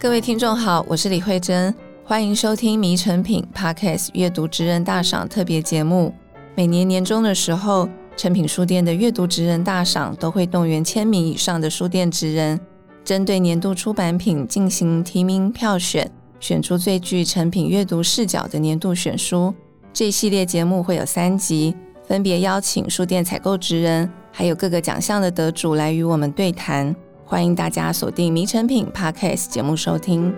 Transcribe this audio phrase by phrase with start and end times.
[0.00, 6.14] 各位听众好，我是李慧珍，欢迎收听《迷诚品》Podcast 阅读职人大赏特别节目。
[6.54, 12.60] 每年年终的时候，诚品书店的阅读职人大赏都会动员千名以上的书店职人，
[13.04, 16.08] 针对年度出版品进行提名票选，
[16.38, 19.52] 选出最具诚品阅读视角的年度选书。
[19.92, 21.74] 这系列节目会有三集，
[22.06, 26.94] 分别邀请书店采购职人，还有各个奖项的得主来与我们对谈。
[27.30, 30.34] 欢迎大家锁定《迷成品》Podcast 节目收听。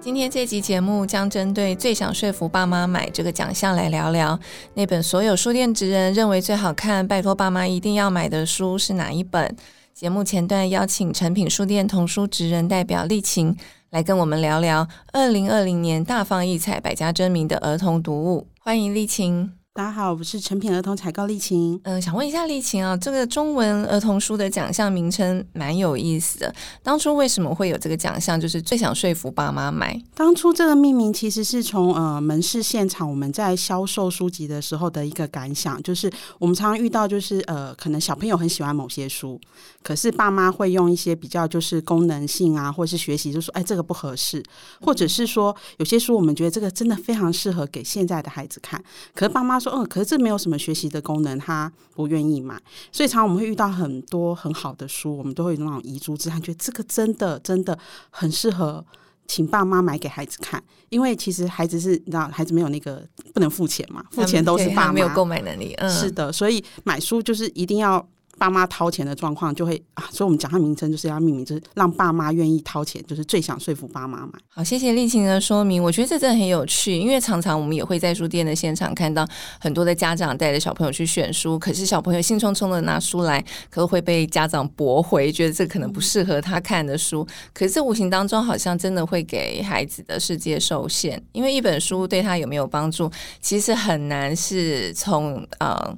[0.00, 4.36] 今天这集节目将针对最想说服爸妈买这个奖项来聊聊，
[4.74, 9.56] 那本所有书店职人认为最好看、拜托爸妈一定要买的书是哪一本？
[9.94, 13.56] 节目前段邀请诚品书店童书职人代表丽晴
[13.90, 18.48] 来跟我们聊聊二零二零年大放异彩、百家争鸣的儿童读物。
[18.58, 19.61] 欢迎丽晴。
[19.74, 21.80] 大家好，我是成品儿童采购丽琴。
[21.84, 26.54] 嗯、呃，想问一下丽琴啊，这个中文儿童书的奖项名称蛮有意思的。
[26.82, 28.38] 当初为什么会有这个奖项？
[28.38, 29.98] 就是最想说服爸妈买。
[30.14, 39.40] 当初这个命名其实是从呃门市现场我们在销售书籍的时候的一个感想，就是我们常常遇到就是呃可能小朋友很喜欢某些书，
[39.82, 44.42] 可是爸妈会用一些比较就是功能性啊，或是学习，就说哎这个不合适，
[44.82, 48.78] 或者是说有些书我们觉得这个真的非常适合给现在的孩子看，
[49.14, 49.61] 可是爸妈。
[49.62, 52.60] 说嗯，可是这没有什么学习的功能，他不愿意买，
[52.90, 57.78] 所以常常我们会遇到很多很好的书，我们都会有那种遗珠之憾，觉得这个真的真的
[58.10, 58.84] 很适合
[59.26, 68.06] 请爸妈买给孩子看，因为其实孩子是你知道，孩子没有那个不能付钱嘛，付钱都是爸妈没有购买能力，嗯，是的，所以买书就是一定要。
[68.38, 74.32] 爸妈掏钱的状况就会啊，所以我们讲它名称就是要命名，就是让爸妈愿意掏钱，就是最想说服爸妈买。
[74.48, 79.26] 好，谢谢丽琴的说明，我觉得这真的很有趣，因为常常我们也会在书店的现场看到
[79.60, 87.26] 很多的家长带着小朋友去选书，可是小朋友兴冲冲的拿书来，可能会被家长驳回，觉得这可能不适合他看的书。
[87.52, 95.96] 可是这无形当中好像真的会给孩子的世界受限，因为一本书对他有没有帮助，其实很难是从呃。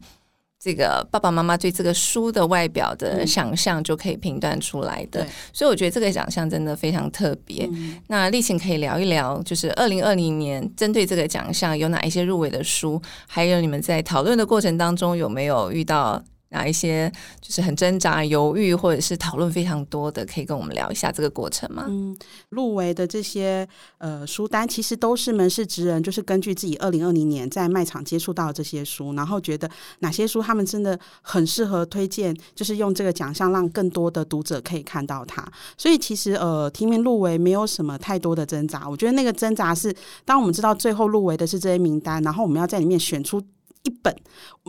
[0.65, 7.69] 这个爸爸妈妈对这个书的外表的想象就可以评断出来的，嗯、所以我觉得这个奖项真的非常特别。
[7.71, 16.25] 嗯、那丽琴可以聊一聊，就是二零二零年针对这个奖项有哪一些入围的书，还有你们在讨论的过程当中有没有遇到？
[16.55, 21.85] 哪一些就是很挣扎、犹豫，或者是讨论非常多的，可以跟我们聊一下这个过程吗？
[21.89, 22.17] 嗯，
[22.51, 35.45] 入围的这些呃书单，其实都是门市职人，就是根据自己二零二零年在卖场接触到这些书，然后觉得哪些书他们真的很适合推荐，就是用这个奖项让更多的读者可以看到它。
[35.77, 39.93] 所以其实呃提名入围没有什么太多的挣扎，我觉得那个挣扎是
[40.25, 43.43] 当我们知道最后入围的是这些名单，然后我们要在里面选出。
[43.85, 44.15] 一本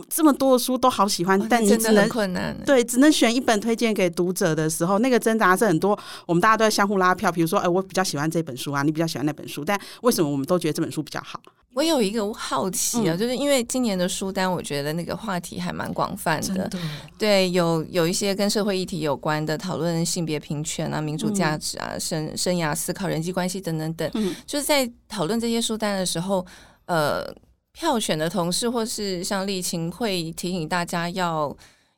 [0.08, 5.98] 这么多的书都好喜欢，哦、但你只能困难对，只能选一本推荐给读者的时候，那个挣扎是很多。
[6.26, 11.40] 我们大家都在相互拉票，比如说，哎，我比较喜欢这本书啊，你比较喜欢那本书，但为什么我们都觉得这本书比较好？
[11.72, 16.78] 我有一个好奇啊，嗯、就是因为今年的书单，我觉得那个话题还蛮广泛的，的
[17.18, 26.44] 对，有有一些跟社会议题有关的讨论，性别平权啊、民主价值啊、生、嗯、生涯思考、人际关系等等等，嗯、就是在讨论这些书单的时候，
[26.84, 27.34] 呃。
[27.78, 31.54] 票选的同事或是像丽琴会提醒大家要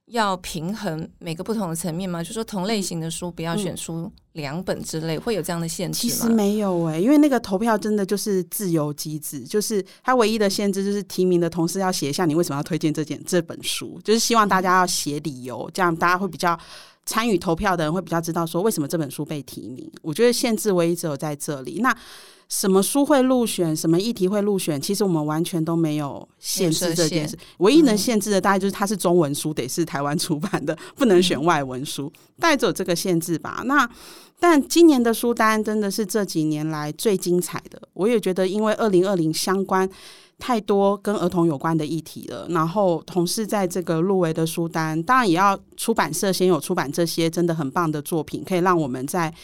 [0.07, 2.21] 要平衡每个不同的层面吗？
[2.21, 6.13] 就说同类型的书不要选出两本之类，嗯、会有这样的限制吗？
[6.13, 16.59] 其实没有诶、欸，因为那个投票真的就是自由机制，就是它唯一的限制就是提名的同事要写一下你为什么要推荐这件这本书，就是希望大家要写理由，这样大家会比较
[17.07, 19.89] 参与投票的人会比较知道说为什么这本书被提名。
[20.03, 21.79] 我觉得限制唯一只有在这里。
[21.83, 21.97] 那
[22.49, 23.77] 什么书会入选？
[23.77, 24.81] 什么议题会入选？
[24.81, 27.37] 其实我们完全都没有限制这件事。
[27.59, 32.11] 唯一能限制的，大概就是它是中文书，得是台湾出版的， 不能选外文书，
[32.41, 33.63] 大概只有这个限制吧。
[33.67, 33.89] 那
[34.41, 37.81] 但今年的书单真的是这几年来最精彩的。
[37.93, 39.87] 我也觉得，因为二零二零相关
[40.39, 49.35] 太多跟儿童有关的议题了，然后同事在这个入围的书单，当然也要出版社先有出版这些真的很棒的作品，可以让我们在。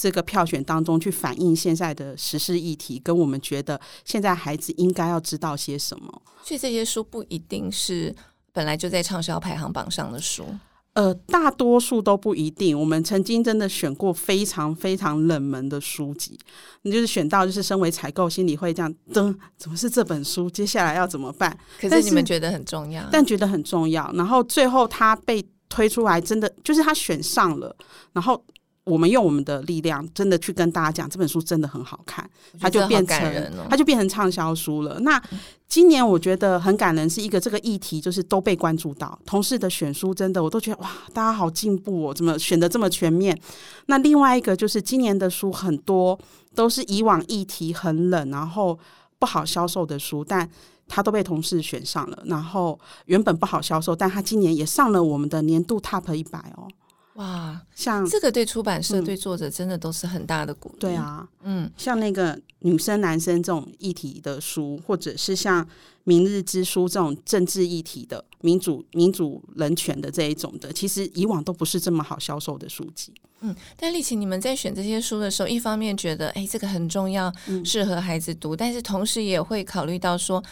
[0.00, 6.22] 这个票选当中去反映现在的时事议题，跟我们觉得现在孩子应该要知道些什么。
[6.42, 8.14] 所以这些书不一定是
[8.50, 10.46] 本来就在畅销排行榜上的书，
[10.94, 12.78] 呃，大多数都不一定。
[12.80, 16.38] 我们曾经真的选过非常非常冷门的书籍，
[16.80, 20.48] 你就是选到就是身为采购心里会这样，噔，怎么是这本书？
[20.48, 21.54] 接下来要怎么办？
[21.78, 24.10] 可是你们觉得很重要，但觉得很重要。
[24.14, 27.76] 然后最后他被推出来，真的就是他选上了，
[28.14, 28.42] 然后。
[28.90, 32.28] 我们用我们的力量，真的去跟大家讲这本书真的很好看，
[32.58, 34.98] 它就变成它就变成畅销书了。
[35.00, 35.22] 那
[35.68, 43.38] 今年我觉得很感人，是一个这个议题就是都被关注到，同事的选书真的我都觉得哇，大家好进步哦，怎么选的这么全面？
[43.86, 46.18] 那另外一个就是今年的书很多
[46.54, 48.76] 都是以往议题很冷，然后
[49.20, 50.48] 不好销售的书，但
[50.88, 52.20] 它都被同事选上了。
[52.26, 52.76] 然后
[53.06, 56.66] 原本不好销售，但它今年也上了我们的年度 Top 一百哦。
[57.14, 60.76] 哇，像这个对出版社、嗯、对作者真的都是很大的鼓励。
[60.78, 65.64] 对啊，嗯，像那个女生、男生这种议题的书，或者是像
[66.04, 73.12] 《明日之书》这种政治议题的、民主、民主人权的这一种的，其实以往都不是这么好销售的书籍。
[73.40, 77.30] 嗯，但丽琴，你们在选这些书的时候，一方面觉得哎，这个很重要，
[77.64, 80.42] 适合孩子读，嗯、但是同时也会考虑到说，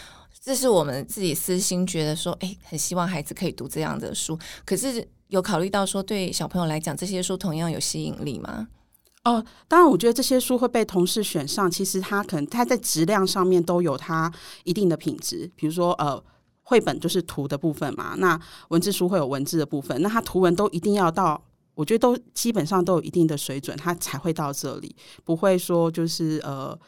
[0.42, 5.06] 这是我们自己私心觉得说，哎，很希望孩子可以读这样的书，可是。
[5.28, 8.68] 有考虑到说，对小朋友来讲，这些书同样有吸引力吗？
[9.24, 14.32] 哦，当然，我觉得这些书会被同事选上，其实它可能它在质量上面都有它
[14.64, 15.50] 一定的品质。
[15.54, 16.22] 比如说，呃，
[16.62, 21.42] 绘本就是图的部分嘛，那文字书会有文字的部分，那它图文都一定要到，
[21.74, 26.78] 我觉得都基本上都有一定的水准，它才会到这里，不会说就是呃，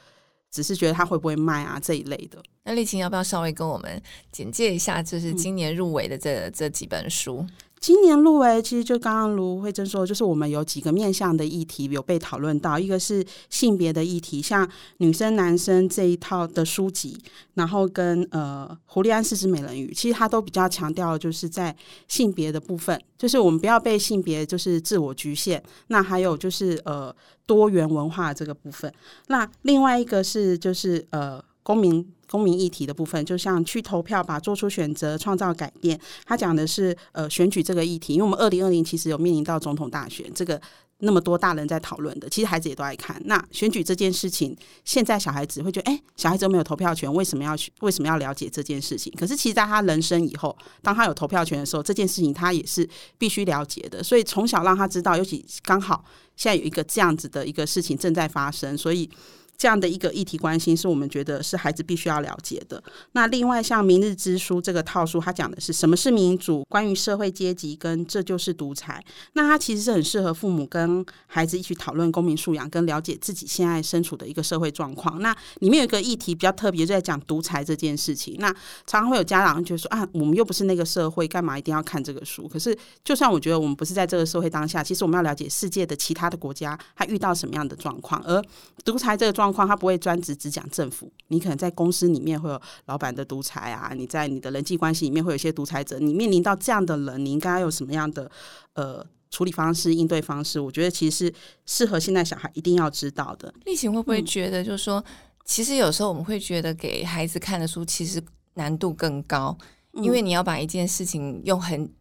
[0.51, 2.43] 只是觉得它会不会卖啊这一类的。
[2.65, 4.01] 那丽琴要不要稍微跟我们
[4.33, 7.45] 简介一下，就是今年入围的这、嗯、这几本书？
[7.81, 14.69] 今年入围，其实就刚刚卢慧珍说，就是我们有几个面向的议题有被讨论到，一个是性别的议题，像
[14.99, 17.19] 女生、男生这一套的书籍，
[17.55, 21.75] 然后跟呃胡利安四只美人鱼，其实它都比较强调，就是在
[22.06, 25.62] 性别的部分，就是我们不要被性别就是自我局限。
[25.87, 27.15] 那还有就是呃
[27.47, 28.93] 多元文化这个部分。
[29.29, 32.05] 那另外一个是就是呃公民。
[32.31, 35.99] 公民议题的部分，就像去投票吧，做出选择，创造改变。
[36.25, 40.63] 他讲的是呃选举这个议题，因为我们二零二零其实有面临到总统大选，这个
[40.99, 43.21] 那么多大人在讨论的，其实孩子也都爱看。
[43.25, 47.73] 那选举这件事情，现在小孩子会觉得，哎，小孩子都没有投票权，为什么要去？
[47.81, 49.13] 为什么要了解这件事情？
[49.19, 52.89] 可是其实在他人生以后，当他有投票权的时候，这件事情他也是
[53.19, 54.05] 必须了解的。
[54.05, 56.05] 所以从小让他知道，尤其刚好
[56.37, 59.11] 现在有一个这样子的一个事情正在发生，所以。
[59.61, 62.83] 这样的一个议题关心，是我们觉得是孩子必须要了解的。
[63.12, 69.05] 那另外，像《明日之书》这个套书，它讲的是什么是民主，关于社会阶级跟这就是独裁。
[69.35, 75.21] 那它其实是很适合父母跟孩子一起讨论公民素养，跟了解自己现在身处的一个社会状况。
[75.21, 78.37] 那里面有一个议题比较特别，就在讲独裁这件事情。
[78.39, 78.51] 那
[78.87, 82.49] 常常会有家长就说啊，我们又不是那个社会，干嘛一定要看这个书？
[82.49, 82.75] 可是，
[83.05, 88.43] 就算我觉得我们不是在这个社会当下，其实我们要了解世界的其他的国家，它遇到什么样的状况，而
[88.87, 89.61] 独裁这个状况。
[89.61, 98.31] 况他不会专职只讲政府，你可能在公司里面会有老板的独裁啊，你在你的人际关系里面会有一些独裁者，你面临到这样的人，你应该有什么样的
[98.73, 100.58] 呃处理方式、应对方式？
[100.58, 101.35] 我觉得其实是
[101.67, 103.52] 适合现在小孩一定要知道的。
[103.67, 105.05] 立淇会不会觉得，就是说，嗯、
[105.44, 108.23] 其实有时候我们会觉得给孩子看的书其实
[108.55, 109.55] 难度更高，
[109.93, 111.93] 嗯、因为你要把一件事情用很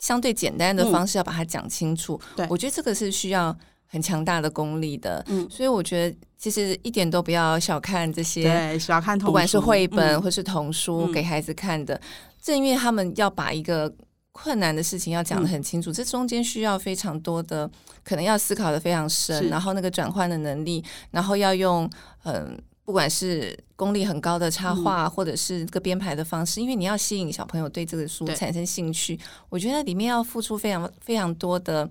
[0.00, 2.20] 相对简单的方式要把它讲清楚。
[2.22, 3.56] 嗯、对，我觉得这个是需要。
[3.88, 12.00] 很强大的功力的，嗯，所以我觉得其实一点都不要小看这些，对，小看不管是绘本或是童书给孩子看的，嗯、
[12.42, 13.90] 正因为他们要把一个
[14.32, 17.70] 困难的事情要讲得很清楚，嗯、这中间需要非常多的，
[18.02, 21.88] 可能要思考的非常深，然后那个转换的能力，然后要用
[22.24, 29.18] 嗯，不管是功力很高的插画，嗯、或者是这个编排的方式，因为你要吸引小朋友对这个书产生兴趣，
[29.48, 31.88] 我觉得里面要付出非常非常多的。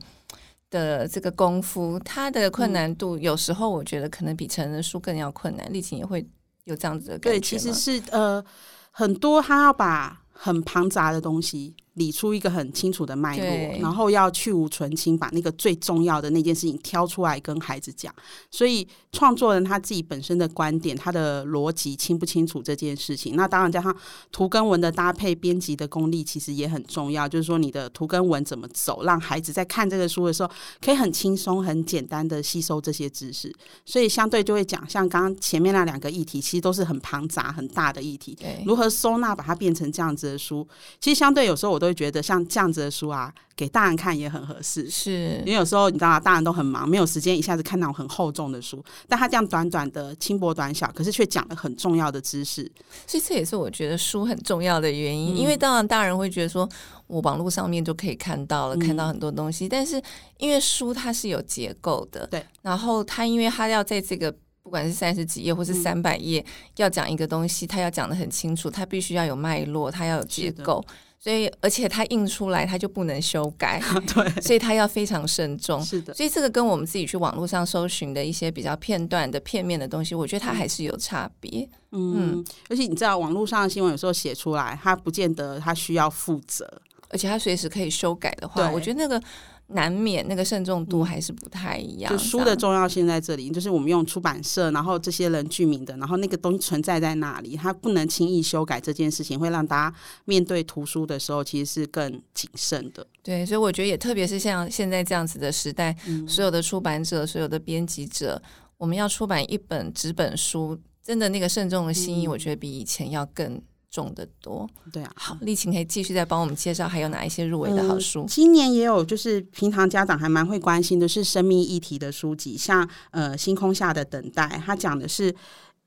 [0.70, 5.72] 的这个功夫，它的困难度有时候我觉得可能比成人书更要困难。
[5.72, 6.28] 丽琴也会
[6.66, 7.40] 有这样子的感觉。
[7.40, 8.44] 对，其实是呃，
[8.92, 11.76] 很多他要把很庞杂的东西。
[11.96, 18.14] 理出一个很清楚的脉络，然后要去无存清，把那个最重要的那件事情挑出来跟孩子讲。
[18.52, 23.96] 所以创作人他自己本身的观点，他的逻辑清不清楚这件事情，那当然加上
[24.30, 27.26] 图跟文的搭配，编辑的功力其实也很重要。
[27.30, 33.56] 就是说你的图跟文怎么走，让孩子在看这个书的时候可以很轻松、很简单的吸收这些知识。
[33.86, 38.36] 所以相对就会讲，像刚刚前面那两个议题，其实都是很庞杂、很大的议题。
[38.36, 40.68] 对如何收纳，把它变成这样子的书，
[41.00, 41.85] 其实相对有时候我都。
[41.86, 44.90] 会觉得像这样子的书啊，给大人看也很合适。
[44.90, 48.84] 是因为有时候你知道，大人都很忙，没有时间一下子看那种很厚重的书。
[49.08, 52.70] 但他这样短短的、轻薄短小，可是却讲了很重要的知识。
[53.08, 55.36] 所以这也是我觉得书很重要的原因。
[55.36, 56.68] 嗯、因为当然大人会觉得说，
[57.08, 59.70] 我网络上面就可以看到了，嗯、看到很多东西。
[59.70, 60.02] 但是
[60.38, 62.46] 因为书它是有结构的，对。
[62.62, 64.34] 然后它因为它要在这个
[64.66, 66.46] 不管是三十几页或是三百页，嗯、
[66.78, 70.84] 要讲一个东西，他要讲的很清楚，他必须要有脉络，他要有结构，
[71.20, 73.80] 所以而且它印出来它就不能修改，
[74.12, 75.80] 对，所以它要非常慎重。
[75.84, 81.70] 是的，所以这个跟我们自己去网络上搜寻的一些比较片段的片面的东西，我觉得它还是有差别。
[81.92, 89.22] 嗯，嗯，而且你知道，网络上的新闻有时候写出来，它不见得它需要负责，而且它随时可以修改的话，我觉得那个。
[89.68, 92.12] 难免那个慎重度还是不太一样。
[92.12, 98.80] 就书的重要性在这里，就是我们用出版社，然后这些人具名的，然后那个东西存在在那里，它不能轻易修改。
[98.80, 103.06] 这件事情会让大家面对图书的时候，其实是更谨慎的。
[103.24, 108.42] 对，所以我觉得也特别是像现在这样子的时代，嗯、所有的出版者、所有的编辑者，
[108.78, 113.60] 我们要出版一本纸本书，真的那个慎重的心意，我觉得比以前要更。
[113.96, 115.12] 重的多，对啊。
[115.16, 118.24] 好，丽琴可以继续再帮我们介绍还有哪一些入围的好书。
[118.24, 125.34] 呃，今年也有，就是平常家长还蛮会关心的是生命议题的书籍，像呃《星空下的等待》，它讲的是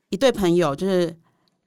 [0.09, 1.15] 一对朋友，就是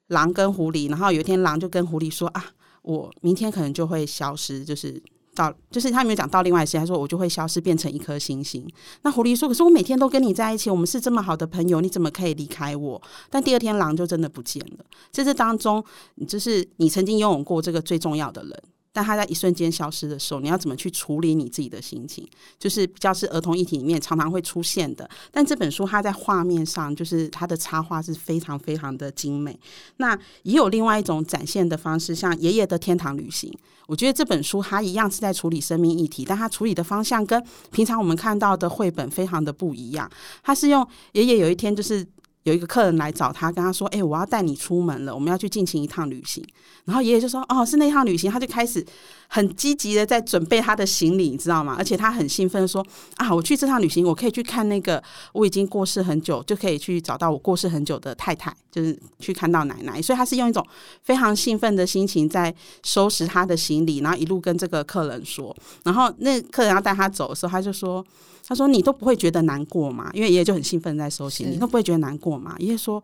[0.08, 2.44] 狼跟狐狸，然后有一天狼就跟狐狸说啊，
[2.82, 5.00] 我明天可能就会消失，就是。
[5.34, 8.66] 到就是他没有讲到另外一些，他说我就会消失变成一颗星星。
[9.02, 14.84] 那狐狸说：“可是我每天都跟你在一起，我们是这么好的朋友，你怎么可以离开我？”但第二天狼就真的不见了。
[15.10, 15.82] 在这当中，
[16.28, 18.62] 就是你曾经拥有过这个最重要的人。
[18.92, 22.28] 但他在一瞬间消失的时候，你要怎么去处理你自己的心情？
[22.58, 25.08] 就是比较是儿童议题里面常常会出现的。
[25.30, 29.58] 但这本书它在画面上，就是它的插画是非常非常的精美。
[29.96, 33.50] 那也有另外一种展现的方式，像《爷爷的天堂旅行》，
[33.86, 40.10] 我觉得这本书它一样是在处理生命议题，但它处理的方向跟平常我们看到的绘本非常的不一样。
[40.42, 42.06] 它是用爷爷有一天就是。
[42.44, 46.44] 有一个客人来找他，跟他说：“哎、我要带你出门了，我们要去进行一趟旅行。”
[46.84, 48.84] 然后爷爷就说：“哦，是那趟旅行。”他就开始
[49.28, 51.76] 很积极的在准备他的行李，你知道吗？
[51.78, 52.84] 而且他很兴奋说
[53.14, 55.00] ：“啊，我去这趟旅行，我可以去看那个
[55.32, 60.66] 我已经过世很久，就可以去找到我过世很久的太太，就是去看到奶奶。”所以他是用一种
[61.02, 65.56] 非常兴奋的心情在收拾他的行李，然后一路跟这个客人说。
[65.84, 68.04] 然后那客人要带他走的时候，他就说。
[68.46, 70.10] 他说：“你都不会觉得难过吗？
[70.12, 73.02] 因为爷爷就很兴奋在收行李，你都不会觉得难过吗？”爷爷说：“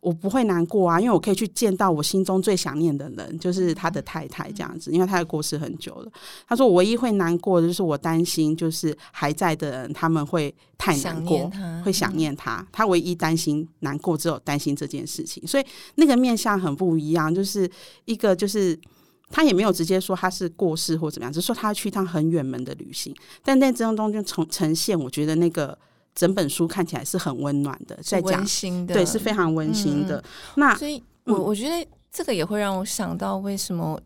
[0.00, 6.12] 我不会难过啊，因为我可以去见到我心中最想念的人，就是他的太太这样子，因为他的过世很久了。”
[6.46, 12.66] 他说：“我唯一会难过的就是我担心，就是还在的人他们会太难过，想会想念他。
[12.70, 15.46] 他唯一担心难过，只有担心这件事情。
[15.46, 15.64] 所以
[15.94, 17.70] 那个面相很不一样，就是
[18.04, 18.78] 一个就是。”
[19.30, 23.14] 他也没有直接说他是过世或怎么样，只是说他要去一趟很远门的旅行。
[23.42, 25.76] 但那这中就呈呈现，我觉得那个
[26.14, 30.18] 整本书看起来是很温暖的，在讲温馨的，对，是非常温馨的。
[30.18, 30.24] 嗯、
[30.56, 34.00] 那所以我我觉得这个也会让我想到，为什么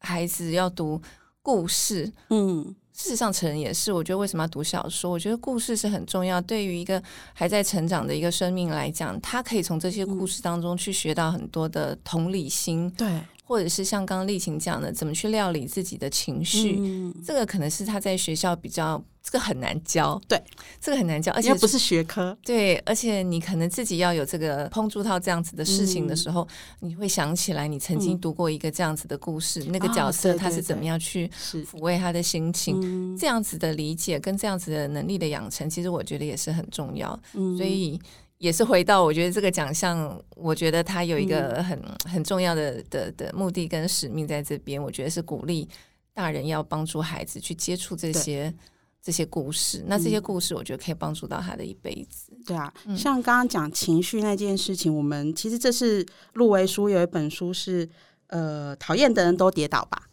[0.00, 1.00] 孩子要读
[1.40, 2.12] 故事？
[2.28, 3.90] 嗯，事实上成人也是。
[3.90, 5.10] 我觉得为什么要读小说？
[5.10, 7.02] 我觉得故事是很重要，对于一个
[7.32, 12.90] 还在成长的一个生命来讲，他可以从这些故事当中去学到很多的同理心。
[12.90, 13.22] 对。
[13.46, 20.18] 或者是像刚刚丽琴讲的，怎么去料理自己的情绪，嗯、这个可能是他在学校比较，这个很难教。
[20.26, 20.42] 对，
[20.80, 22.36] 这个很难教，而且不是学科。
[22.42, 26.40] 对，而且你可能自己要有这个碰触到这样子的事情的时候，
[26.80, 37.20] 嗯、你会想起来你曾经读过一个这样子的故事，嗯、那个角色他是怎么样去抚慰他的心情，哦、这样子的理解跟这样子的能力的养成，其实我觉得也是很重要。
[37.34, 38.00] 嗯、所以。
[38.38, 44.82] 也是回到，我觉得这个奖项，我觉得它有一个很、嗯、很重要的的的目的跟使命在这边。
[44.82, 45.68] 我觉得是鼓励
[46.12, 48.52] 大人要帮助孩子去接触这些
[49.00, 49.84] 这些故事。
[49.86, 52.32] 那这些故事，我觉得可以帮助到他的一辈子。
[52.44, 57.88] 对啊，嗯、像刚刚讲情绪那件事情，我们其实这是入围书，有一本书是
[58.26, 60.08] 呃，讨厌的人都跌倒吧。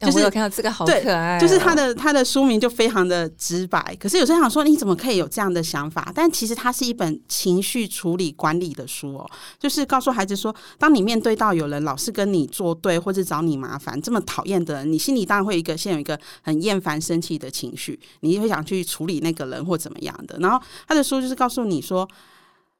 [0.00, 3.94] 就是我有看到这个好可爱，哦，就是他的他的书名就非常的直白。
[4.00, 6.10] 可是有时候想说，你怎么可以有这样的想法？
[6.14, 20.38] 但其实它是一本情绪处理管理的书哦，就是告诉孩子说，当你面对到有人老是跟你作对或者找你麻烦，这么讨厌的人，你心里当然会一个先有一个很厌烦、生气的情绪，你会想去处理那个人或怎么样的。
[20.38, 22.08] 然后他的书就是告诉你说，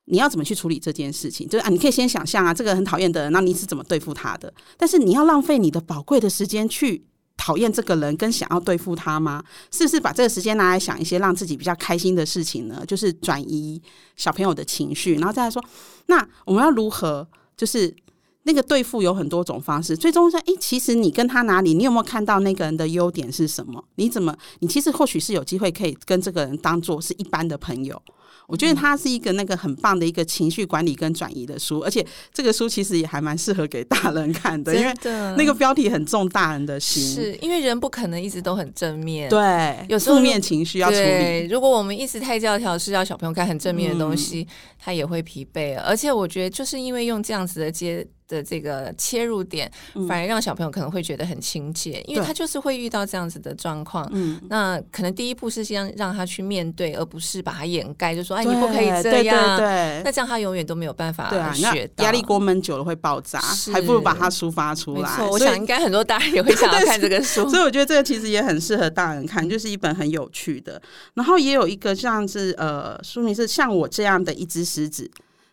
[0.07, 1.47] 你要怎么去处理这件事情？
[1.47, 4.51] 就是啊，你可以先想象啊，这个很讨厌的人，那你是怎么对付他的？
[4.79, 7.05] 但是你要浪费你的宝贵的时间去。
[7.43, 9.43] 讨厌这个人跟想要对付他吗？
[9.71, 12.85] 是不是把这个时间拿来想一些让自己比较开心的事情呢？
[12.87, 13.81] 就是转移
[14.15, 15.65] 小朋友的情绪，然后再来说，
[16.07, 17.27] 那我们要如何？
[17.57, 17.95] 就是
[18.43, 21.73] 那个对付有很多种方式，最终说，诶，其实你跟他哪里？
[21.73, 23.83] 你有没有看到那个人的优点是什么？
[23.95, 24.37] 你怎么？
[24.59, 28.01] 你其实或许是有机会可以跟这个人当做是一般的朋友。
[28.51, 32.05] 我觉得它是一个那个很棒的一个情绪管理跟转移的书，而且
[32.35, 34.93] 这个书其实也还蛮适合给大人看的，因为
[35.37, 41.47] 那个标题很重大人的心，是因为人不可能一直都很正面，对，有负面情绪要处理。
[41.49, 44.47] 如果我们一直太教条，是要小朋友看很正面的东西，嗯、
[44.79, 45.79] 他也会疲惫。
[45.81, 48.07] 而且我觉得，就是因为用这样子的接。
[48.31, 49.71] 的这个切入点，
[50.09, 54.09] 反而让小朋友可能会觉得很亲切，嗯、因为他就是会遇到这样子的状况。
[54.13, 59.59] 嗯，那可能第一步是先让他去面对，而不是把它掩盖，就说哎，你不可以这样。
[59.59, 62.05] 对那这样他永远都没有办法学到。
[62.05, 63.41] 压力锅闷久了会爆炸，
[63.73, 65.01] 还不如把它抒发出来。
[65.01, 70.81] 没错，我想应该很多大人也会想要看这个书，所以我觉得这个其实也很适合大人看，就是一本很有趣的。
[71.15, 75.11] 然后也有一个像是呃书名是像我这样的一只狮子。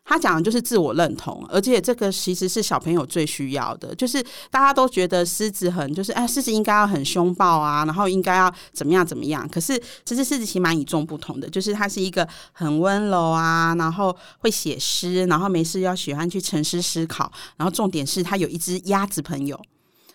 [0.09, 3.93] 他讲的就是自我认同，而且这个其实是小朋友最需要的。
[3.93, 9.45] 就是大家都觉得狮子很，就是哎，狮子应该要很凶暴啊，然后应该要怎么样怎么样。
[9.49, 19.59] 可是其实狮子其实蛮与众不同的，就是他是一个很温柔啊，然后会写诗，然后没事要喜欢去沉思思考，然后重点是他有一只鸭子朋友。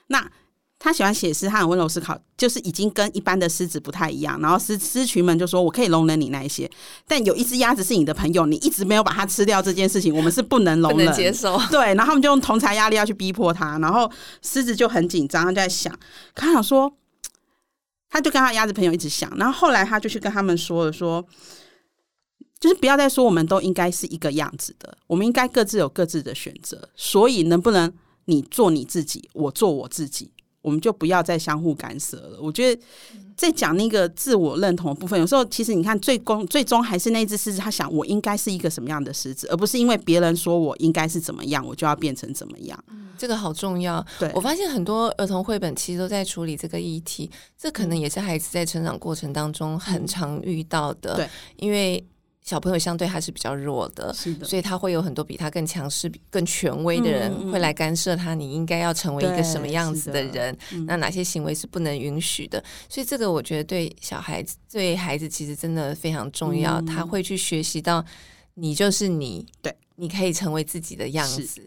[0.06, 0.26] 那
[0.84, 4.40] 他喜欢写诗，他很温柔思考，就是已经跟一般的狮子不太一样。
[4.40, 6.68] 然后狮狮群们就说：“我可以容忍你那一些，
[7.06, 14.10] 但有一只鸭子是你的朋友，你一直没有把它吃掉这件事情，我们是不能容忍、接受。”对，然后他们就用同侪压力要去逼迫他，然后
[14.42, 15.96] 狮子就很紧张，他就在想，
[16.34, 16.92] 他想说，
[18.10, 21.24] 他就跟他鸭子朋友一直想，然后后来他就去跟他们说了，说，
[22.58, 27.92] 就是不要再说我们都应该是一个样子的，我们应该各自有各自的选择，所以能不能
[28.24, 30.32] 你做你自己，我做我自己。
[30.62, 32.38] 我们就不要再相互干涉了。
[32.40, 32.82] 我觉得
[33.36, 42.78] 在讲那个自我认同的部分，有时候其实你看，最终最终还是那只狮子，他想我应该是一个什么样的狮子，而不是因为别人说我应该是怎么样，我就要变成怎么样。
[42.88, 44.04] 嗯，这个好重要。
[44.18, 51.16] 对，我发现很多儿童绘本其实都在处理这个议题，这可能也是孩子在成长过程当中很常遇到的。
[51.16, 52.04] 对，因为。
[52.42, 58.34] 小朋友相对还是比较弱的，是的，所以他会有很多比他更强势、更权威的人会来干涉他。
[58.34, 60.32] 你应该要成为一个什么样子的人？
[60.32, 62.62] 的那哪些行为是不能允许的？
[62.88, 66.80] 所以这个我觉得对小孩子、对孩子其实真的非常重要。
[66.80, 68.04] 嗯、他会去学习到，
[68.54, 71.62] 你就是你，对，你可以成为自己的样子。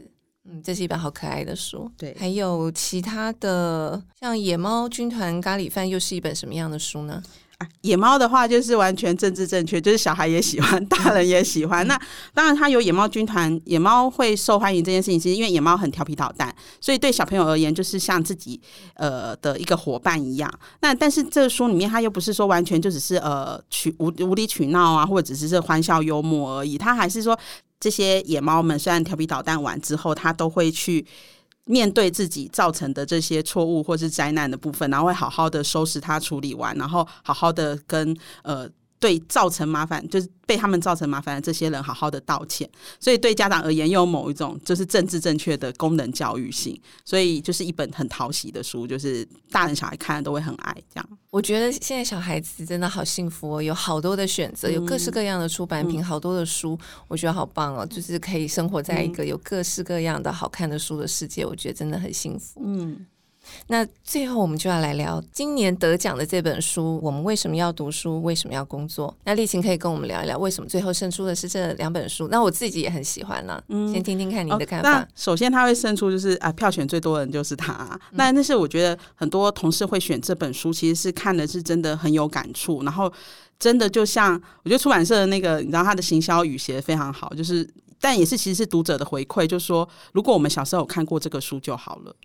[0.47, 1.89] 嗯，这是一本好可爱的书。
[1.97, 7.23] 对，还有其他的，像《野猫军团咖喱饭》又是一本什么样的书呢？
[7.57, 11.87] 啊、野猫的话就是完全政治正确，就是小孩也喜欢，大人也喜欢。
[11.87, 11.97] 那
[12.33, 18.59] 当然，它有野猫军团，野猫会受欢迎这件事情，其实因为野猫很调皮捣蛋，所以对小朋友而言，就是像自己
[18.95, 20.53] 呃的一个伙伴一样。
[20.81, 26.77] 那但是这个书里面，它又不是说完全就只是呃取无无理取闹啊，或者只是欢笑幽默而已。
[26.77, 27.39] 它还是说
[27.79, 31.05] 这些野猫们虽然调皮捣蛋完之后，它都会去。
[31.65, 40.29] 面对自己造成的这些错误或是灾难的部分，然后会好好的收拾它，处理完，然后好好的跟呃对造成麻烦就是。
[40.47, 42.69] 被他们造成麻烦的这些人，好好的道歉。
[42.99, 46.79] 所以对家长而言，又有某一种就是政治正确的功能教育性。
[47.03, 50.71] 所以就是一本很讨喜的书，就是大人小孩看了都会很爱。
[50.93, 56.77] 这样，我觉得现在小孩子真的好幸福哦，有好多的选择，有各式各样的出版品，嗯、好多的书，
[57.07, 57.83] 我觉得好棒哦。
[57.83, 62.61] 就是可以生活在一个有各式各样的好看的书的世界，我觉得真的很幸福。
[62.63, 63.03] 嗯。
[63.67, 66.99] 那最后我们就要来聊今年得奖的这本书。
[67.01, 68.21] 我们为什么要读书？
[68.21, 69.15] 为什么要工作？
[69.23, 72.27] 那丽琴可以跟我们聊一聊，为什么最后胜出的是这两本书？
[72.29, 73.61] 那我自己也很喜欢呢。
[73.69, 75.01] 嗯，先听听看您的看法。
[75.01, 77.99] 哦、首先，他会胜出，就是啊，票选最多的人就是他。
[78.11, 82.83] 那、嗯、那是我觉得很多同事会选这本书，其实是看的是真的很有感触。
[82.83, 83.11] 然后，
[83.59, 87.67] 真的就像我觉得出版社的那个，你知道他的行销语写得非常好，就是
[87.99, 92.15] 但也是其实是读者的回馈，就是说如果我们小时候有看过这个书就好了。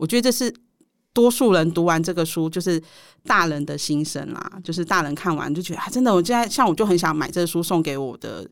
[0.00, 0.52] 我觉得这是
[1.12, 2.82] 多数人读完这个书，就是
[3.24, 4.50] 大人的心声啦。
[4.64, 8.48] 就是大人看完就觉得啊，真的，我现在像我就很想买这个书送给我的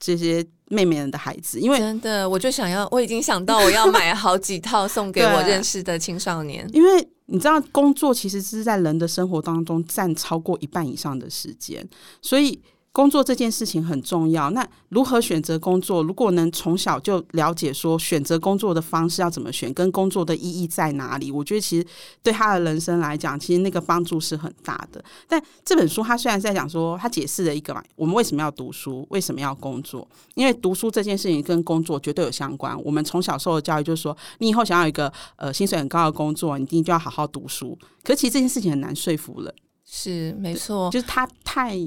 [0.00, 6.66] 这些妹妹们的孩子，因为真的，我就想要，我已经想到我要买 好几套送给我认识的青少年。
[6.72, 11.86] 因为你知道，工作其实是在人的生活当中占超过一半以上的时间，
[12.22, 12.58] 所以。
[12.96, 14.48] 工作这件事情很重要。
[14.52, 16.02] 那如何选择工作？
[16.02, 21.86] 如果能从小就了解说选择工作的方式要怎么选，跟工作的意义在哪里，我觉得其实
[22.22, 25.04] 对他的人生来讲，其实那个帮助是很大的。
[25.28, 30.08] 但这本书他虽然在讲说，他解释了一个嘛，我们为什么要读书，为什么要工作？
[30.34, 32.82] 因为读书这件事情跟工作绝对有相关。
[32.82, 37.78] 我们从小受的教育就是说，你以后想要一个呃薪水很高的工作，你一定就要好好读书。
[38.02, 39.54] 可其实这件事情很难说服人。
[39.84, 41.78] 是没错，就是他太。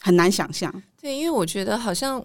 [0.00, 2.24] 很难想象，对，因为我觉得好像，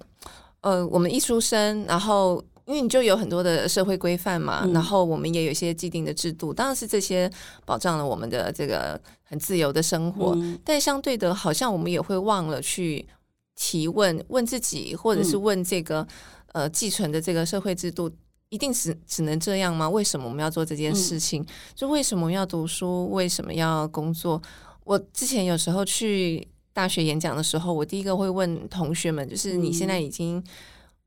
[0.61, 7.29] 呃，我们一出生，然后因为你就有很多的社会规范嘛，嗯、然后我们也有一些既定的制度，当然是这些
[7.65, 13.05] 保障了我们的这个很自由的生活，嗯、但相对的，好像我们也会忘了去
[13.55, 15.99] 提问，问自己，或者是问这个、
[16.53, 18.09] 嗯、呃既存的这个社会制度，
[18.49, 19.89] 一定只只能这样吗？
[19.89, 21.41] 为什么我们要做这件事情？
[21.41, 23.11] 嗯、就为什么要读书？
[23.11, 24.41] 为什么要工作？
[24.85, 30.43] 我之前有时候去大学演讲的时候，我第一个会问同学们，就是你现在已经、嗯、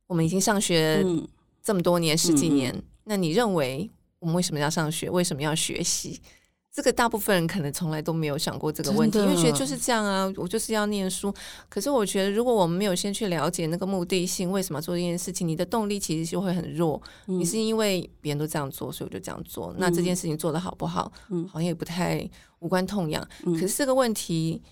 [0.07, 1.05] 我们已经上学
[1.63, 5.11] 这么多年、嗯、十几年，嗯、那你认为我们为什么要上学？
[5.11, 6.23] 为什么要学习？
[6.73, 11.31] 这个大部分人可能从来都没有想过这个问题，因为觉得就是这样啊，我就是要念书。
[11.69, 17.03] 可是我觉得，如果我们没有先去了解那个目的性，为什么做这件事情，你的动力其实就会很弱。
[17.27, 19.75] 嗯、你是因为别人都这样做，所以我就这样做。
[19.77, 22.27] 那这件事情做的好不好，嗯、好像也不太
[22.61, 23.29] 无关痛痒。
[23.45, 24.63] 嗯、可是这个问题。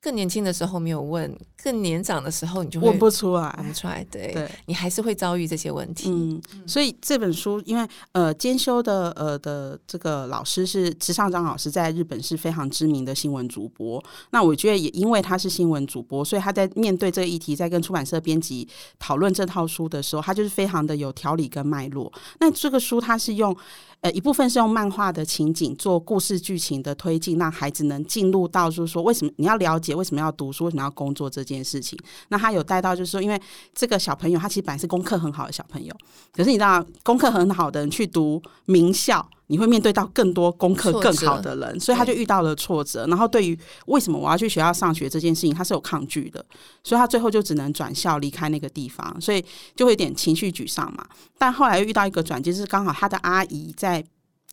[0.00, 4.06] 更年轻的时候没有问，更年长的时候你就问不出来，问不出来。
[4.08, 6.08] 对，对你还是会遭遇这些问题。
[6.08, 14.00] 嗯，所以这本书，因为呃，兼修的呃的这个老师是池上彰老师，在日本是非常知名的新闻主播。
[14.30, 18.68] 那我觉得也因为他是新闻主播，所以他在面对这个议题，在跟出版社编辑
[19.00, 22.12] 讨论这套书的时候，他就是非常的有条理跟脉络。
[22.38, 23.56] 那这个书他是用。
[24.02, 31.98] 呃，一部分是用漫画的情景做故事剧情的推进，让孩子能进入到，就是说，为什么你要了解为什么要读书，为什么要工作这件事情。
[32.28, 33.40] 那他有带到，就是说，因为
[33.74, 35.92] 这个小朋友他其实本来是功课很好的小朋友，
[36.32, 39.28] 可是你知道，功课很好的人去读名校。
[39.48, 43.06] 你会面对到更多功课更好的人，所以他就遇到了挫折。
[43.06, 46.44] 然后对于为什么我要去学校上学这件事情，他是有抗拒的，
[46.82, 51.06] 所以他最后就只能转校离开那个地方，所以就会有点情绪沮丧嘛。
[51.38, 54.04] 但后来又遇到一个转机，就是刚好他的阿姨在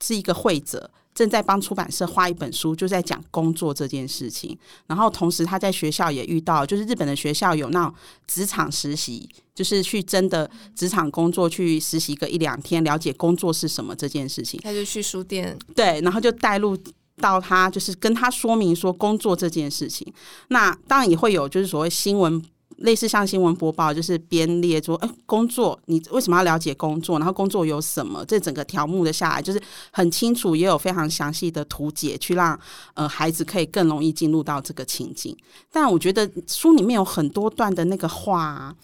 [0.01, 0.89] 是一个会者。
[1.13, 4.57] 正在帮出版社画一本书，就在讲工作这件事情。
[4.87, 7.93] 然后同时他在学校也遇到，就是日本的学校有那种
[8.27, 14.59] 职场实习，就是去真的职场工作去实习个一两天，了解工作是什么这件事情。
[14.63, 16.77] 他就去书店，对，然后就带入
[17.17, 20.11] 到他，就是跟他说明说工作这件事情。
[20.47, 22.43] 那当然也会有，就是所谓新闻。
[22.83, 27.17] 类似像新闻播报，就是编列说，哎，工作你为什么要了解工作？
[27.17, 28.23] 然后工作有什么？
[28.25, 32.59] 这整个条目的下来，就是很清楚，也有非常详细的图解，去让
[32.93, 35.35] 呃孩子可以更容易进入到这个情境。
[35.71, 38.75] 但我觉得书里面有很多段的那个话，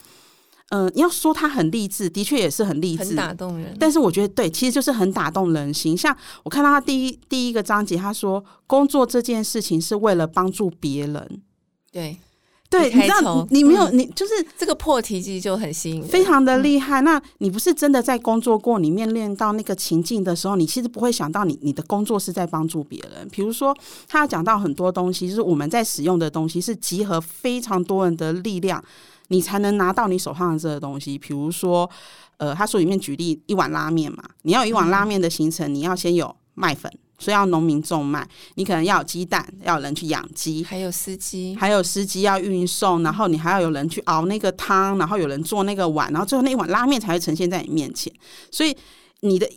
[0.70, 3.76] 嗯、要说他很励志，的确也是很励志，很打动人。
[3.78, 5.98] 但是我觉得对，其实就是很打动人心。
[5.98, 11.42] 像我看到他第一第一个章节，他说工作这件事情是为了帮助别人，
[11.92, 12.18] 对。
[12.70, 17.02] 对，你知道你没有，嗯、你就是这个破题其实就很吸引，非常的厉害。
[17.02, 23.28] 嗯、那你不是真的在工作过，你面练到那个情境的时候，你其实不会想到你你的工作是在帮助别人。
[23.30, 23.76] 比如说，
[24.08, 28.84] 他讲到很多东西，就是我们在使用的东西是集合非常多人的力量，
[29.30, 31.18] 你才能拿到你手上的这个东西。
[31.18, 31.90] 比如说，
[32.38, 36.92] 呃，他说里面举例一碗拉面嘛，你要有一碗拉面的形成，你要先有麦粉。
[37.20, 48.12] 所以要农民种麦，你可能要有鸡蛋，要有人去养鸡，还有司机，还有司机要运送，然后你还要有人去熬那个汤，然后有人做那个碗，然后最后那一碗拉面才会呈现在你面前。
[48.50, 48.76] 所以
[49.20, 49.48] 你的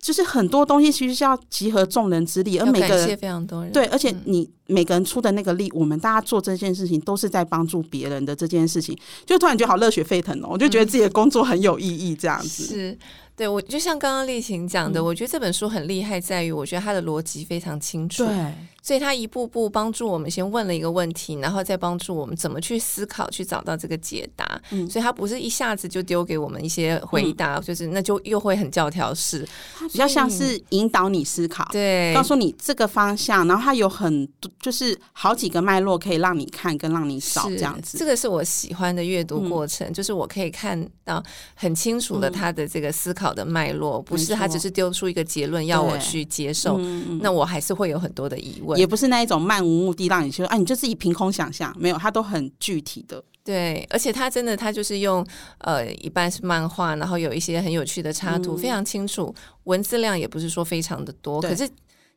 [0.00, 12.98] 就是很多东西其实是要集合众人之力，而每个人非常多人对，而且你每个人出的那个力，我们大家做这件事情都是在帮助别人的这件事情，就突然觉得好热血沸腾哦，我就觉得自己的工作很有意义，这样子是。
[13.38, 18.26] 对，我就像刚刚丽琴讲的，嗯、我觉得这本书很厉害，在于我觉得它的逻辑非常清楚。
[18.26, 18.52] 对。
[18.88, 24.58] 所以他一步步帮助我们，先问了一个问题，然后再帮助我们怎么去思考，去找到这个解答。
[24.70, 29.46] 嗯，所以他不是一下子就丢给我们一些回答，嗯、就是那就又会很教条式，
[29.92, 37.98] 比较像是引导你思考，对，告诉你这个方向，然后他有很多就是好几个脉络可以让你看跟让你找这样子。
[37.98, 41.22] 这个是我喜欢的阅读过程，嗯、就是我可以看到
[41.54, 48.77] 很清楚的他的这个思考的脉络，嗯、不是他只是丢出一个结论要我去接受，嗯、那我还是会有很多的疑问。
[48.78, 53.22] 也不是那一种漫无目的让你去，哎、啊，你就自己凭空想象，没有，它都很具体的。
[53.44, 55.26] 对，而且它真的，它就是用
[55.58, 61.68] 呃，一半是漫画，然后有一些很有趣的插图，嗯、非常清楚，文字量也不是说非常的多，可是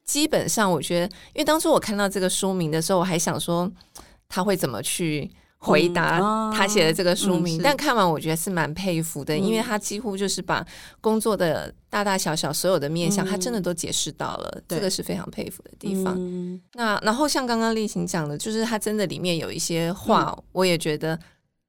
[0.03, 3.71] 基本上我觉得，因为当初我看到这个书名的时候，我还想说
[4.29, 5.29] 他会怎么去。
[5.63, 6.19] 回答
[6.51, 10.65] 他写的这个书名，嗯嗯、但看完我觉得是蛮佩服的，嗯、因为他几乎就是把
[10.99, 16.15] 工作的大大小小所有的面向，嗯、他真的都解释到了，这个是非常佩服的地方。
[16.17, 21.19] 嗯、那然后像刚刚丽琴讲的，就是他真的里面有一些话，嗯、我也觉得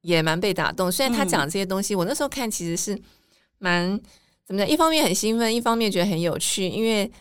[0.01, 0.91] 也蛮被打动。
[0.91, 2.99] 虽然他讲这些东西，嗯、我那时候看其实是
[3.59, 3.95] 蛮
[4.47, 7.11] 怎么讲，一方面很兴奋，一方面觉得很有趣，因为。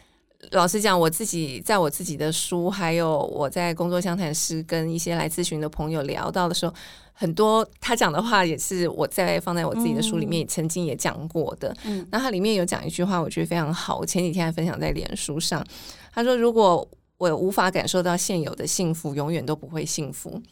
[0.50, 6.74] 老实讲，我自己在我自己的书，还有我在工作相谈室跟一些来咨询的朋友聊到的时候，
[7.12, 11.74] 很多他讲的话也是我在放在我自己的书里面曾经也讲过的。
[11.84, 13.98] 嗯，那他里面有讲一句话，我觉得非常好。
[13.98, 15.64] 我前几天还分享在脸书上，
[16.12, 16.86] 他说：“如果
[17.18, 20.42] 我无法感受到现有的幸福，永远都不会幸福。”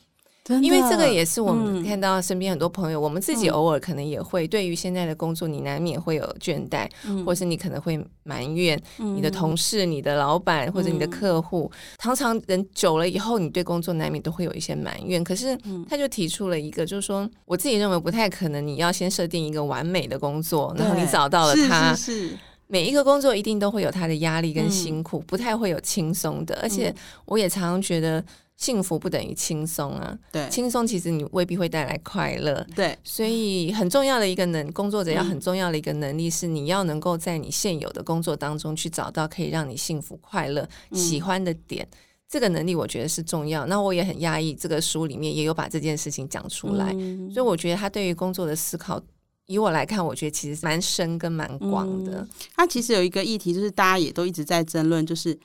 [0.63, 11.71] 因为这个也是我们看到身边很多朋友，嗯、我们自己偶尔可能也会对于现在的工作，你难免会有倦怠，嗯、或是你可能会埋怨你的同事、嗯、你的老板或者你的客户。
[11.73, 15.23] 嗯、常常人久了以后，你对工作难免都会有一些埋怨。
[15.23, 15.57] 可是
[15.89, 21.95] 他就提出了一个，就是说，我自己认为不太可能，你要先设定一个完美的工作，然后你找到了它。
[21.95, 22.39] 是是是
[22.73, 26.57] 每一个工作一定都会有它的压力跟辛苦，嗯、不太会有轻松的。
[26.63, 28.25] 而且我也常常觉得，
[28.61, 30.17] 幸福不等于轻松啊。
[30.31, 32.65] 对，轻松其实你未必会带来快乐。
[32.77, 41.89] 对，所以很重要的一个能工作者要很重要的一个能力是，你要能够在你现有的工作当中去找到可以让你幸福快乐、嗯、喜欢的点。
[42.29, 43.67] 这个能力我觉得是重要。
[43.67, 46.95] 那我也很压抑，这个书里面也有把这件事情讲出来。
[46.97, 49.03] 嗯、所以我觉得他对于工作的思考。
[49.47, 52.25] 以我来看，我觉得其实蛮深跟蛮广的。
[52.55, 55.37] 它、嗯、其实有一个议题，就是大家也都一直在争论，就是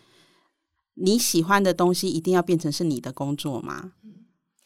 [0.96, 3.92] 你喜欢的东西一定要变成是你的工作吗？
[4.04, 4.12] 嗯、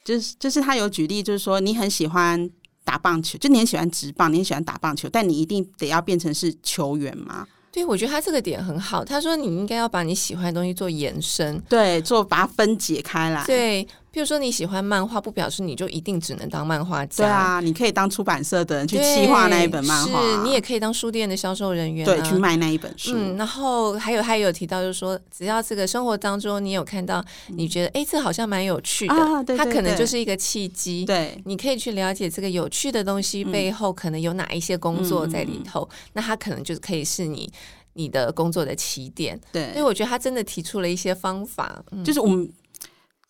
[0.03, 2.49] 就是就是他有举例，就是说你很喜欢
[2.83, 7.47] 打棒球，就你很喜欢直棒，你很喜欢打棒球，但你一定得要变成是球员吗？
[7.71, 9.05] 对，我觉得他这个点很好。
[9.05, 13.87] 他说你应该要把你喜欢的东西做延伸，对，做把它分解开来，对。
[14.11, 17.23] 比如说你喜欢漫画，不表示你就一定只能当漫画家。
[17.23, 23.13] 对啊，你可以当出版社的人去企划那一本漫画，是你也可以当书店的销售人员，啊，对，去卖那一本书。
[23.15, 31.05] 嗯，然后还有，他也有提到，就是说，只要这个生活当中你有看到，你觉得哎，这好像蛮有趣的，啊、对对对，它可能就是一个契机。
[31.05, 37.51] 对，你可以去了解这个有趣的东西背后可能有哪一些工作在里头，嗯、那它可能就是可以是你
[37.93, 39.39] 你的工作的起点。
[39.51, 42.49] 对，所以我觉得他真的提出了一些方法，嗯、就是我们。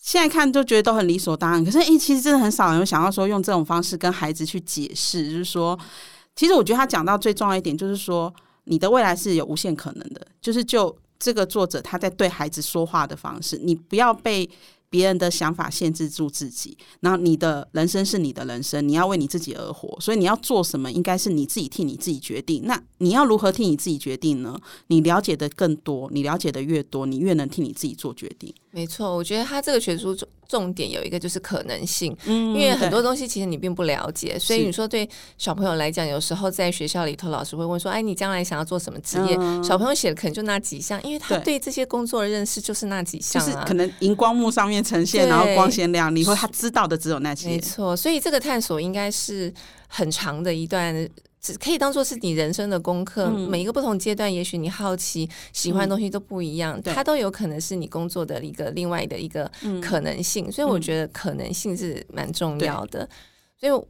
[0.01, 5.77] 现在看就觉得都很理所当然，可是诶，其实真的很少人有想要说用这种方式跟孩子去解释，就是说，
[6.35, 8.33] 其实我觉得他讲到最重要一点，就是说，
[8.63, 14.49] 你的未来是有无限可能的，就是就这个作者他在对孩子说话的方式，你不要被。
[14.89, 22.63] 别人的想法限制住自己，然后你的人生是你的人生，你要为你自己而活，所以你要做什么，应该是你自己替你自己决定。
[22.65, 24.59] 那你要如何替你自己决定呢？
[24.87, 28.53] 你了解的更多，你了解的越多，你越能替你自己做决定。
[28.71, 30.17] 没错，我觉得他这个学术
[30.49, 47.47] 重重点有一个就是可能性，嗯，因为很多东西其实你并不了解，所以你说对小朋友来讲，有时候在学校里头，老师会问说：“哎，你将来想要做什么职业？”嗯，小朋友写的可能就那几项，因为他对这些工作的认识就是那几项啊，就是可能荧光幕上面呈现，然后光鲜亮丽，或他知道的只有那些。
[47.47, 49.53] 没错，所以这个探索应该是
[49.87, 51.07] 很长的一段。
[51.41, 53.31] 只可以当做是你人生的功课。
[53.33, 59.49] 嗯、每一个不同阶段，也许你好奇、喜欢的东西都不一样，嗯、它都有可能是你工作的一个另外的一个
[59.81, 60.47] 可能性。
[60.47, 63.03] 嗯、所以我觉得可能性是蛮重要的。
[63.03, 63.09] 嗯、
[63.57, 63.87] 所以我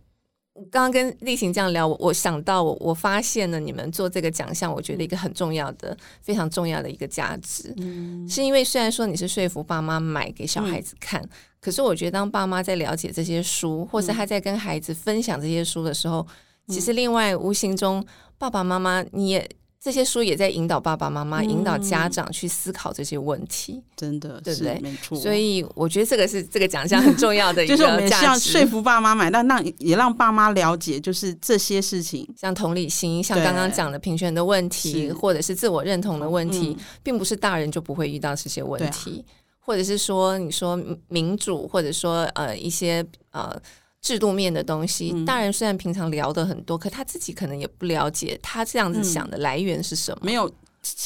[0.69, 16.27] 刚刚跟丽行这样聊，我我想到我我发现了你们做这个奖项，我觉得一个很重要的、非常重要的一个价值，嗯、是因为虽然说你是说服爸妈买给小孩子看，嗯、可是我觉得当爸妈在了解这些书，或是他在跟孩子分享这些书的时候。
[16.69, 18.05] 其实，另外无形中，
[18.37, 19.49] 爸爸妈妈，你也
[19.81, 24.77] 这些书也在引导爸爸妈妈、引导家长去思考这些问题，真的，对不对？
[24.81, 25.17] 没错。
[25.17, 39.23] 所以，我觉得这个是这个奖项很重要的一个 就是我们需要说服爸妈买，但让也让爸妈了解，就是这些事情，像同理心，像刚刚讲的平权的问题，或者是自我认同的问题，并不是大人就不会遇到这些问题，
[39.59, 40.77] 或者是说，你说
[41.07, 43.59] 民主，或者说呃一些呃。
[44.01, 50.19] 制度面的东西，嗯、大人虽然平常聊的很多，可他自己可能也不了解，他这样子想的来源是什么？
[50.21, 50.51] 嗯、没有。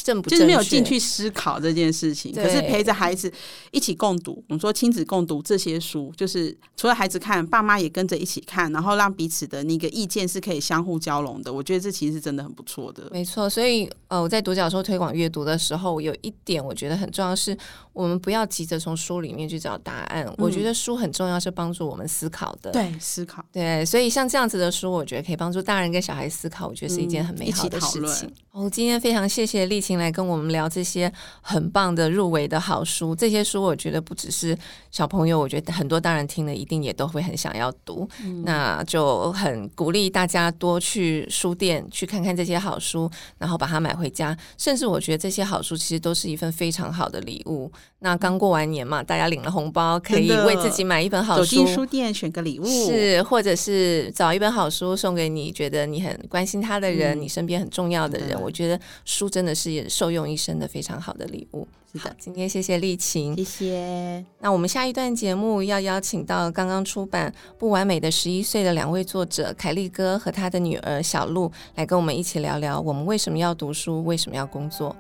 [0.04, 3.32] 正不正就是没有进去思考这件事情，可是陪着孩子
[3.72, 4.44] 一起共读。
[4.48, 11.52] 我们说亲子共读这些书，就是除了孩子看，爸妈也跟着一起看，然后让彼此的那个意见是可以相互交融的。
[11.52, 13.10] 我觉得这其实是真的很不错的。
[13.12, 17.58] 没错，所以呃，我在独角兽推广阅读的时候，有一点我觉得很重要，是
[17.94, 20.26] 我们不要急着从书里面去找答案。
[20.26, 22.72] 嗯、我觉得书很重要，是帮助我们思考的。
[22.72, 23.44] 对，思考。
[23.52, 26.68] 对，所以像这样子的书，我觉得可以帮助大人跟小孩思考。
[26.68, 28.32] 我觉得是一件很美好的事情。
[28.52, 33.16] 哦，今天非常谢谢立青来跟我们聊这些很棒的入围的好书。
[33.16, 34.58] 这些书我觉得不只是
[34.92, 38.08] 小朋友，我觉得很多大人听了一定也都会很想要读。
[38.24, 44.38] 嗯、那就很鼓励大家多去书店去看看这些好书，然后把它买回家。
[44.58, 47.72] 甚至我觉得这些好书其实都是一份非常好的礼物。
[48.00, 58.38] 那刚过完年嘛，大家领了红包，可以为自己买一本好书，走进书店选个礼物，是或者是找一本好书送给你觉得你很关心他的人，嗯、你身边很重要的人。
[58.42, 61.68] 我觉得书真的是受用一生的非常好的礼物。
[61.92, 64.26] 是的，今天谢谢丽琴，谢谢。
[64.40, 74.96] 那我们下一段节目要邀请到刚刚出版《不完美的十一岁》的两位作者凯利哥和他的女儿小鹿，来跟我们一起聊聊我们为什么要读书，为什么要工作。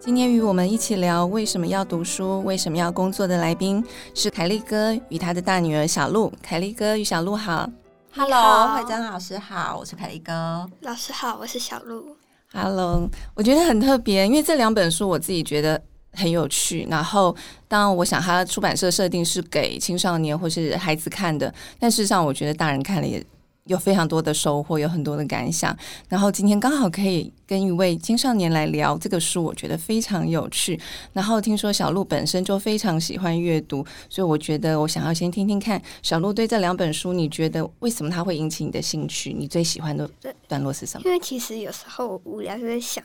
[0.00, 6.32] 今天与我们一起聊为什么要读书、为什么要工作的来宾是凯利哥与他的大女儿小鹿。
[6.40, 7.68] 凯利哥与小鹿好
[8.14, 10.68] ，Hello，慧珍老师好，我是凯利哥。
[10.80, 12.16] 老师好，我是小鹿。
[12.52, 15.80] Hello，我觉得很特别，因为这两本书我自己觉得
[16.12, 16.86] 很有趣。
[16.90, 17.34] 然后，
[17.66, 23.24] 当我想它出版社设定是给青少年或是孩子看的，但事实上我觉得大人看了也。
[23.68, 25.76] 有非常多的收获，有很多的感想。
[26.08, 30.80] 然后今天刚好可以跟一位青少年来聊这个书，我觉得非常有趣。
[31.12, 39.32] 然后听说小鹿本身就非常喜欢阅读，所以我觉得我想要先听听看小鹿对这两本书，你觉得为什么它会引起你的兴趣？
[39.32, 40.10] 你最喜欢的
[40.48, 41.04] 段落是什么？
[41.04, 43.04] 因为其实有时候我无聊就在想，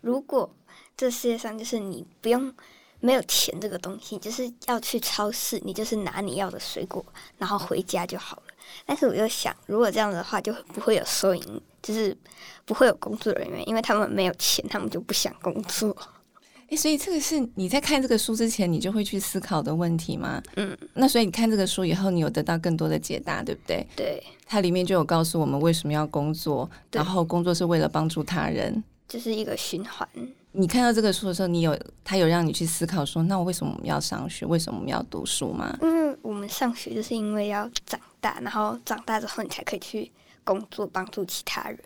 [0.00, 0.48] 如果
[0.96, 2.52] 这世界上就是你不用
[2.98, 7.04] 没有钱这个东西，就是要去超市，你就是拿你要的水果，
[7.38, 8.42] 然后回家就好了。
[8.86, 12.16] 但是我又想，如果这样的话，就不会有收银，就是
[12.64, 15.96] 不会有工作人员，因为他们没有钱，他们就不想工作。
[16.70, 20.40] 诶，所以这个是你在看这个书之前，你就会去思考的问题吗？
[20.54, 20.76] 嗯。
[20.94, 23.84] 那所以你看这个书以后，你有得到更多的解答，对不对？
[23.96, 24.22] 对。
[24.46, 30.08] 它里面就有告诉我们为什么要工作，然后工作是为了帮助他人，这是一个循环。
[30.52, 34.46] 你看到这个书的时候，你有他有让你去思考说，那我为什么我们要上学？
[34.46, 35.76] 为什么我们要读书吗？
[35.80, 40.10] 嗯，我们上学就是因为要长大，然后长大之后你才可以去
[40.44, 41.78] 工作，帮助其他人。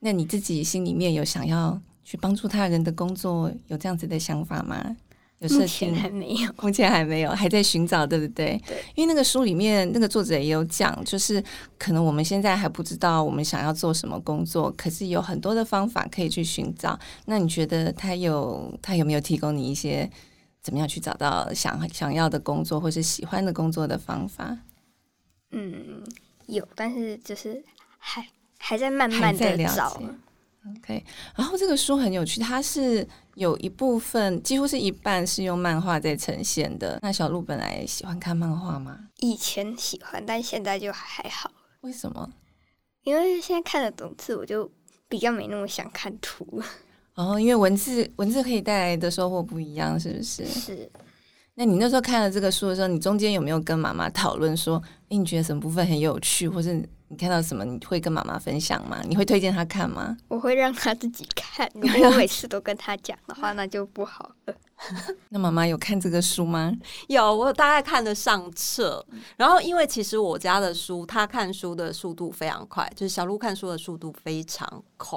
[0.00, 4.96] 那你自己心里面有想要去帮助他人的工作，有这样子的想法吗？
[5.38, 8.58] 有目前还没有， 目前还没有，还在寻找，对不对？
[8.66, 8.82] 对。
[8.94, 11.42] 因为那个书里面那个作者也有讲，就是
[11.78, 16.98] 可能我们现在还不知道我们想要做什么工作，可是有很多的方法可以去寻找。
[17.26, 20.10] 那你觉得他有他有没有提供你一些
[20.62, 24.56] 怎么样去找到想想要的工作或是喜欢的工作的方法？
[25.50, 26.02] 嗯，
[26.46, 27.62] 有，但是就是
[27.98, 28.26] 还
[28.58, 30.00] 还在慢慢的找。
[30.78, 31.04] OK，
[31.36, 36.98] 然后这个书很有趣，它是有一部分几乎是一半是用漫画在呈现的。
[37.02, 38.98] 那小鹿本来喜欢看漫画吗？
[39.18, 41.48] 以前喜欢，但现在就还好。
[41.82, 42.28] 为什么？
[43.04, 44.68] 因为现在看得懂字，我就
[45.08, 46.60] 比较没那么想看图。
[47.14, 50.44] 哦，因为文字文字可以带来的收获不一样，是不是？
[50.46, 50.90] 是。
[51.58, 56.88] 那你那时候看了这个书的时候，你中间有没有跟妈妈讨论说，诶，你觉得什么部分很有趣，或是？
[57.08, 57.64] 你看到什么？
[57.64, 59.00] 你会跟妈妈分享吗？
[59.08, 60.16] 你会推荐她看吗？
[60.26, 61.70] 我会让她自己看。
[61.74, 64.54] 如果我每次都跟她讲的话， 那就不好了。
[65.30, 66.74] 那妈妈有看这个书吗？
[67.06, 69.06] 有，我大概看了上册。
[69.36, 75.16] 然后，因为其实我家的书，她看书的速度非常快，就是小鹿看书的速度非常快。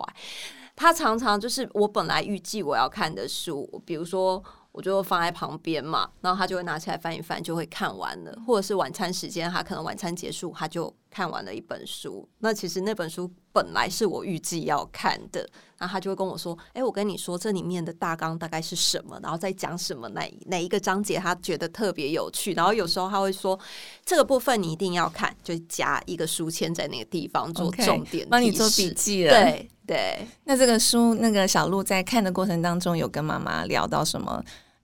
[0.75, 4.41] 她常常就是我本来预计我要看的书，比如说。
[4.79, 8.33] 我就放在旁边嘛，然后他就会拿起来翻一翻，就会看完了。
[8.47, 12.25] 或者是晚餐时间，他可能晚餐结束，他就看完了一本书。
[12.37, 15.45] 那其实那本书本来是我预计要看的，
[15.77, 23.59] 然后他就会跟我说：“哎，我跟你说，这里面的大纲大概是什么，然后再讲什么，哪哪一个章节他觉得特别有趣。”然后有时候他会说
[24.05, 29.69] ：“这个部分你一定要看，就加一个书签在那个地方做重点，okay, 帮你做笔记了。”对。
[29.89, 34.39] 对，那这个书，那个小鹿在看的过程当中，有跟妈妈聊到什么？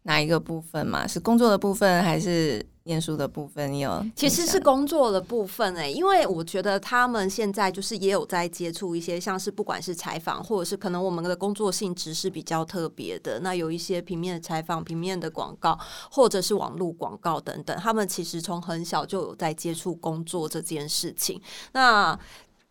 [0.05, 1.05] 哪一个部分嘛？
[1.05, 3.73] 是工作的部分还是念书的部分？
[3.73, 4.05] 你有？
[4.15, 15.77] 其实是工作的部分哎、欸，因为我觉得他们现在就是也有在接触一些，像是不管是采访，或者是可能我们的工作性质是比较特别的，那有一些平面的采访、平面的广告，
[16.11, 21.41] 或者是网络广告等等，他们其实从很小就有在接触工作这件事情。
[21.73, 22.17] 那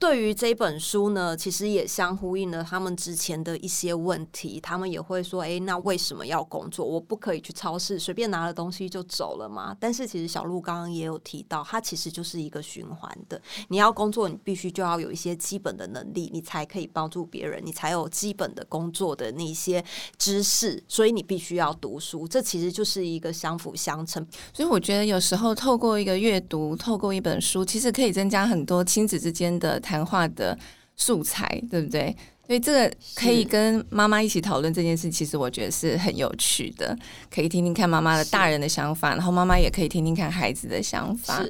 [0.05, 4.61] 对于这本书呢，其实也相呼应了他们之前的一些问题。
[4.61, 6.85] 他们也会说：“哎，那为什么要工作？
[6.85, 13.41] 我不可以去超市随便拿了东西就走了吗？”但是其实小路刚刚也有提到，它其实就是一个循环的。
[13.69, 19.83] 你要工作，你必须就要有一些基本的能力，你才可以帮助别人，你才有基本的工作的那些
[20.19, 20.85] 知识。
[20.87, 24.25] 所以你必须要读书，这其实就是一个相辅相成。
[24.53, 29.81] 所以我觉得有时候透过一个阅读，透过一本书，其实可以增加很多亲子之间的。
[29.95, 30.59] 谈话的
[30.97, 32.15] 素材，对不对？
[32.47, 36.97] 所以这个可以跟妈妈一起讨论这件事，其实我觉得是很有趣的。
[37.35, 41.43] 可以听听看妈妈的大人的想法，然后妈妈也可以听听看孩子的想法。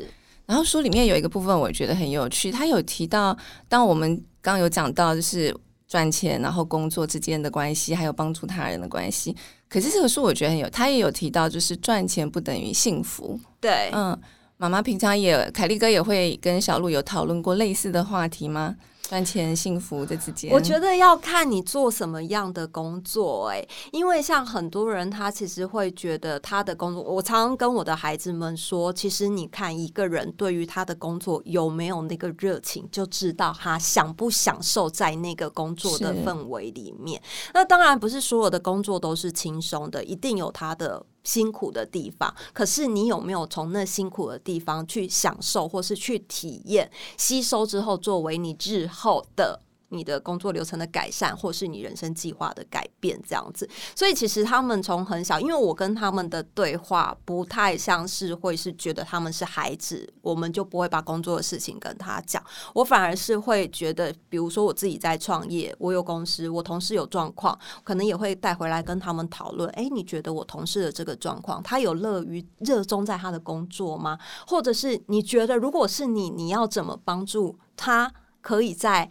[0.46, 2.52] 然后书里面有一个部分，我觉得很有趣。
[2.52, 3.36] 他有提到，
[3.68, 5.52] 当我们刚刚有讲到，就是
[5.88, 9.34] 赚钱然后工作之间的关系，还有帮助他人的关系。
[9.68, 13.40] 可是这个书我觉得很有，他也有提到，就是赚钱不等于幸福。
[13.60, 14.16] 对，嗯。
[14.56, 18.76] 妈妈平常也，凯利哥也会跟小鹿有讨论过类似的话题吗？
[19.08, 37.22] 赚钱幸福的之间，我觉得要看你做什么样的工作，欸，哎，因为像很多人，他其实会觉得他的工作，我常常跟我的孩子们说，其实你看一个人对于他的工作有没有那个热情，就知道他享不享受在那个工作的氛围里面。
[37.52, 41.04] 那当然不是所有的工作都是轻松的，一定有他的。
[41.24, 49.60] 辛苦的地方，可是你有没有从那辛苦的地方去享受，或是去体验、吸收之后，作为你日后的？
[49.90, 53.68] 你的工作流程的改善，或是你人生计划的改变，这样子。
[53.94, 62.42] 所以其实他们从很小，因为我跟他们的对话不太像是会是觉得他们是孩子，我们就不会把工作的事情跟他讲。
[62.72, 69.68] 我反而是会觉得，比如说我自己在创业，我有公司，我同事有状况，可能也会带回来跟他们讨论。
[69.72, 74.18] 诶，你觉得我同事的这个状况，他有乐于热衷在他的工作吗？
[74.48, 78.12] 或者是你觉得，如果是你，你要怎么帮助他，
[78.44, 79.10] 可以在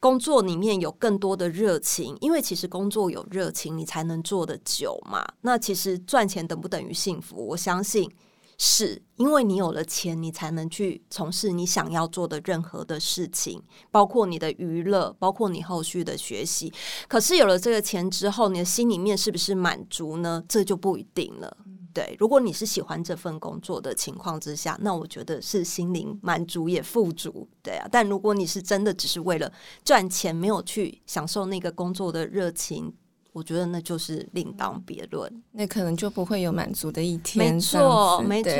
[0.00, 5.24] 工作里面有更多的热情，因为其实工作有热情，你才能做得久嘛。
[5.42, 7.46] 那其实赚钱等不等于幸福？
[7.46, 8.10] 我相信
[8.58, 13.62] 是，因为你有了钱，你才能去从事你想要做的任何的事情，
[13.92, 16.72] 包括你的娱乐，包括你后续的学习。
[17.06, 20.42] 可是有了这个钱之后，你的心里面是不是满足呢？
[20.48, 21.56] 这就不一定了。
[21.94, 27.86] 对，如果你是喜欢这份工作的情况之下，那我觉得是心灵满足也富足，对啊。
[27.90, 29.52] 但如果你是真的只是为了
[29.84, 32.92] 赚钱，没有去享受那个工作的热情，
[33.32, 37.54] 我觉得那就是另当别论，那可能就不会有满足的一天。
[37.54, 38.52] 没错，没错。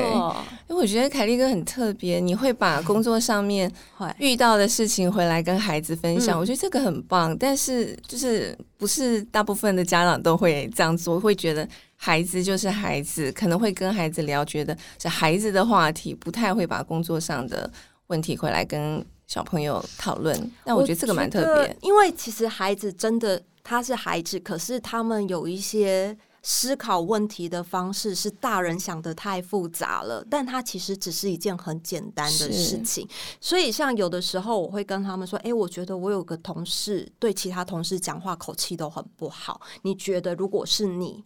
[0.68, 3.72] 因为我觉得凯利哥很特别，你会把 工作上面
[4.18, 7.36] 遇到的事情回来跟孩子分享，我觉得这个很棒。
[7.36, 11.68] 但是就是不是大部分的家长都会这样做，会觉得。
[12.04, 17.70] 孩子就是孩子，可能会跟孩子聊，觉得是孩子的话题，不太会把工作上的
[18.08, 20.50] 问题回来跟小朋友讨论。
[20.64, 33.08] 但我觉得这个蛮特别，因为其实孩子真的他是孩子，可是他们有一些思考问题的方式是大人想的太复杂了，但他其实只是一件很简单的事情。
[33.40, 41.22] 所以像有的时候我会跟他们说：“诶，我觉得我有个同事对其他同事讲话口气都很不好，你觉得如果是你？”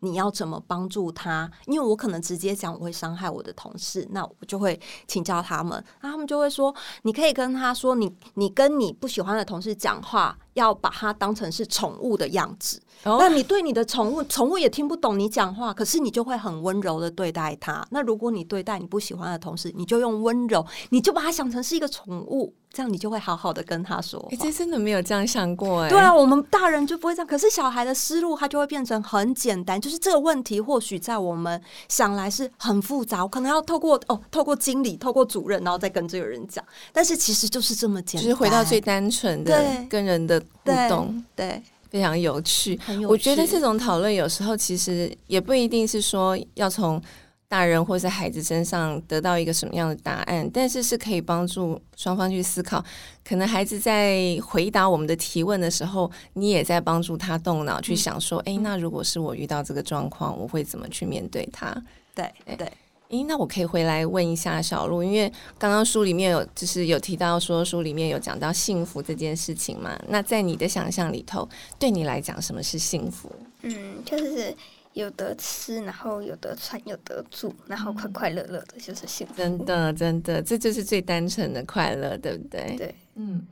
[0.00, 1.50] 你要怎么帮助他？
[1.66, 12.80] 因为我可能直接讲我会伤害我的同事，那我就会请教他们，那他们就会说，你可以跟他说，你你跟你不喜欢的同事讲话，要把它当成是宠物的样子。
[13.04, 13.20] Oh.
[13.20, 17.86] 那你对你的宠物，宠物也听不懂你讲话，可是你就会很温柔的对待它。
[17.90, 24.18] 那如果你对待你不喜欢的同事，你就用温柔，你就把它想成是一个宠物，这样你就会好好的跟他说。
[24.30, 25.90] 哎、欸，这真的没有这样想过哎。
[25.90, 36.64] 对啊，我们大人就不会这样，可是小孩的思路他就会变成很简单，就是这个问题或许在我们想来是很复杂，我可能要透过哦，透过经理，透过主任，然后再跟这个人讲。
[36.94, 41.48] 但是其实就是这么简单，就是回到最单纯的跟人的互动，对。
[41.48, 42.78] 对非常有趣。
[43.08, 47.00] 我觉得这种讨论有时候其实也不一定是说要从
[47.48, 52.84] 大人或是孩子身上得到一个什么样的答案，但是是可以帮助双方去思考。
[53.24, 61.72] 可能孩子在回答我们的提问的时候，你也在帮助他动脑去想说：“哎、嗯，那如果是我遇到这个状况，我会怎么去面对他？”
[62.14, 62.56] 对对。
[62.56, 62.72] 对
[63.08, 69.96] 诶，那我可以回来问一下小鹿，因为刚刚书里面有就是有提到说书里面有讲到幸福这件事情嘛。
[70.08, 71.48] 那在你的想象里头，
[71.78, 73.30] 对你来讲，什么是幸福？
[73.62, 74.54] 嗯，就是
[74.92, 79.34] 有得吃，然后有得穿，有得住，然后快快乐乐的，就是幸福。
[79.36, 82.74] 真的， 真的，这就是最单纯的快乐，对不对？
[82.76, 83.46] 对，嗯。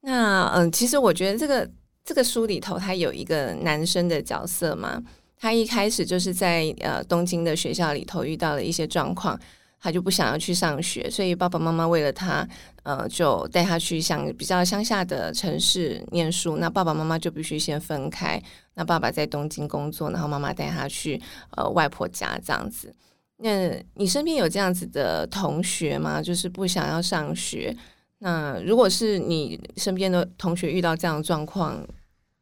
[0.00, 1.68] 那嗯，其实我觉得这个
[2.04, 5.02] 这个书里头，它有一个男生的角色嘛。
[5.40, 9.38] 他一开始就是在呃东京的学校里头遇到了一些状况，
[9.80, 12.46] 他就不想要去上学，所以爸爸妈妈为了他，
[12.82, 16.56] 呃，就带他去像比较乡下的城市念书。
[16.56, 18.42] 那爸爸妈妈就必须先分开，
[18.74, 21.22] 那爸爸在东京工作，然后妈妈带他去
[21.56, 22.92] 呃外婆家这样子。
[23.36, 26.20] 那你身边有这样子的同学吗？
[26.20, 27.72] 就是不想要上学。
[28.18, 31.86] 那如果是你身边的同学遇到这样的状况，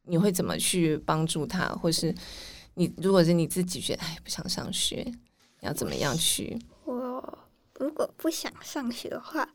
[0.04, 2.14] 你会怎么去帮助他，或是？
[2.78, 5.02] 你如果是你自己觉得哎不想上学，
[5.60, 6.58] 你要怎么样去？
[6.84, 7.38] 我
[7.78, 9.48] 如果不想上学的话，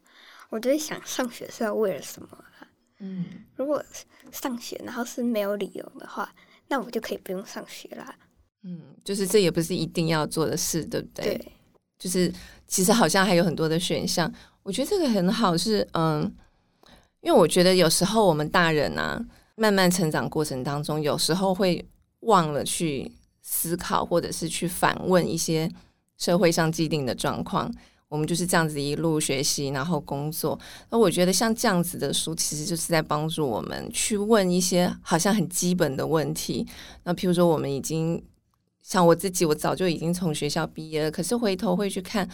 [0.49, 2.67] 我就会想上学是要为了什么啊？
[2.97, 3.83] 嗯，如果
[4.31, 6.33] 上学然后是没有理由的话，
[6.67, 8.15] 那我就可以不用上学啦。
[8.63, 11.37] 嗯，就是这也不是一定要做的事，对不对？
[11.37, 11.51] 对，
[11.99, 12.33] 就是
[12.65, 14.31] 其实好像还有很多的选项。
[14.63, 16.21] 我觉得这个很好是，是嗯，
[17.21, 19.23] 因为我觉得有时候我们大人啊，
[19.55, 21.87] 慢慢成长过程当中，有时候会。
[22.21, 23.11] 忘了去
[23.41, 25.69] 思考，或者是去反问一些
[26.17, 27.71] 社会上既定的状况。
[28.07, 30.59] 我们就是这样子一路学习，然后工作。
[30.89, 36.67] 那我觉得像这样子的书，其实就是在帮助我们去问一些好像很基本的问题。
[37.03, 38.21] 那譬如说，我们已经
[38.81, 42.29] 像我自己，我早就已经从学校毕业了，可是回头会去看，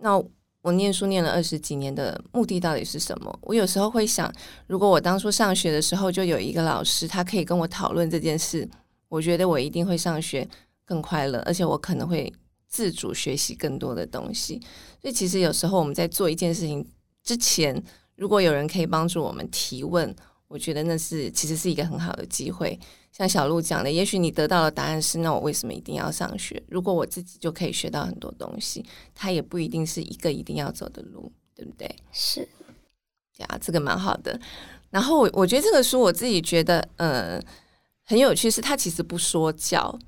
[0.00, 0.16] 那
[0.62, 3.36] 我念书念了二十几年的目的到底是什么？
[3.42, 4.32] 我有时候会想，
[4.68, 8.68] 如果我当初上学的时候就有一个老师，他可以跟我讨论这件事，
[9.08, 10.48] 我觉得我一定会上学
[10.84, 12.32] 更快乐，而且我可能会。
[12.68, 14.60] 自主学习更多的东西，
[15.00, 16.84] 所以其实有时候我们在做一件事情
[17.22, 17.80] 之前，
[18.16, 20.14] 如果有人可以帮助我们提问，
[20.48, 22.78] 我觉得那是其实是一个很好的机会。
[23.12, 26.60] 像小鹿讲的，也许你得到的答案是，那我为什么一定要上学？
[26.68, 28.84] 如果我自己就可以学到很多东西，
[29.14, 31.88] 它也不一定是一个一定要走的路，对不对？
[32.12, 32.46] 是，
[33.38, 34.38] 呀，这个蛮好的。
[34.90, 37.40] 然后我我觉得这个书我自己觉得，呃，
[38.06, 39.98] 很有趣，是他其实不说教。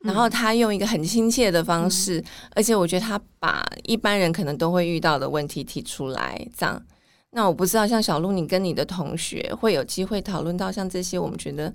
[0.00, 6.80] 然后他用一个很亲切的方式，嗯、而且我觉得他把一般人可能都会遇到的问题提出来，这样。
[7.30, 11.74] 那我不知道，像小鹿，你跟你的同学会有机会讨论到像这些，我们觉得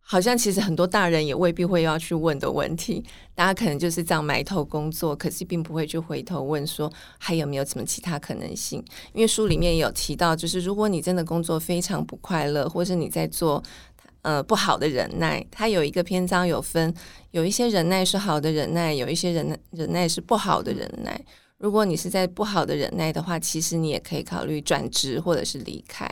[0.00, 3.04] 好像其实很多大人也未必会要去问的问题。
[3.34, 8.82] 大家可能就是这样埋头工作，可是并不会去回头问说还有没有什么其他可能性。
[9.12, 13.62] 因为书里面也有提到，就是如果你真的工作非常不快乐，或是你在做。
[14.22, 16.94] 呃，不好的忍耐，它有一个篇章有分，
[17.32, 21.20] 有一些忍耐是好的忍耐，有一些忍耐忍耐是不好的忍耐。
[21.58, 26.06] 如果你是在不好的忍耐的话，其实你也可以考虑转职或者是离开。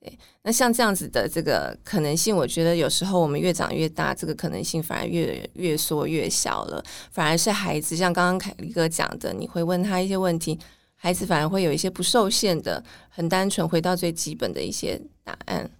[0.00, 6.82] 对，那像这样子的这个可能性，我觉得有时候我们越长越大，这个可能性反而越越缩越小了。
[7.12, 10.58] 反而是孩子，像刚刚凯立哥讲的，你会问他一些问题，
[10.96, 15.70] 孩子反而会有一些不受限的、很单纯，回到最基本的一些答案。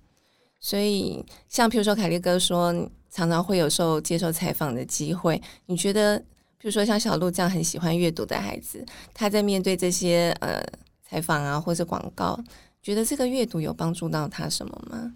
[0.65, 2.73] 所以，像譬如说，凯利哥说，
[3.11, 5.43] 常常会有受接受采访的机会。
[5.67, 6.25] 你觉得，譬
[6.63, 10.63] 如说像小鹿这样很喜欢阅读的孩子，他在面对这些呃
[11.03, 12.39] 采访啊，或者广告，
[12.81, 15.13] 觉得这个阅读有帮助到他什么吗？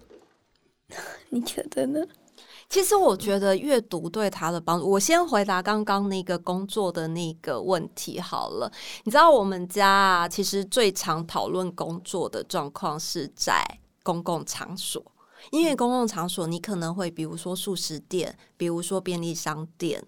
[1.30, 2.00] 你觉得呢？
[2.68, 8.68] 其实我觉得阅读对他的帮助，我先回答刚刚那个工作的那个问题好了。
[9.04, 13.64] 你知道我们家啊，其实最常讨论工作的状况是在
[14.02, 15.00] 公共场所。
[15.50, 20.02] 因为公共场所，你可能会比如说素食店，比如说便利商店，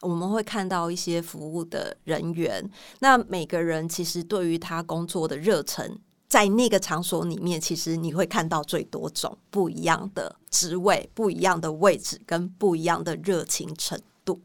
[0.00, 2.70] 我们会看到一些服务的人员。
[3.00, 14.40] 那每个人其实对于他工作的热忱，在那个场所里面，其实你会看到最多种不一样的职位、不一样的位置跟不一样的热情程度。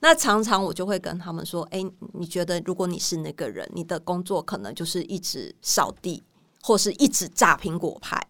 [0.00, 6.22] 那常常我就会跟他们说：“哎，你觉得如果你是那个人，你的工作可能就是一直扫地，
[6.62, 8.20] 或是一直炸苹果派。”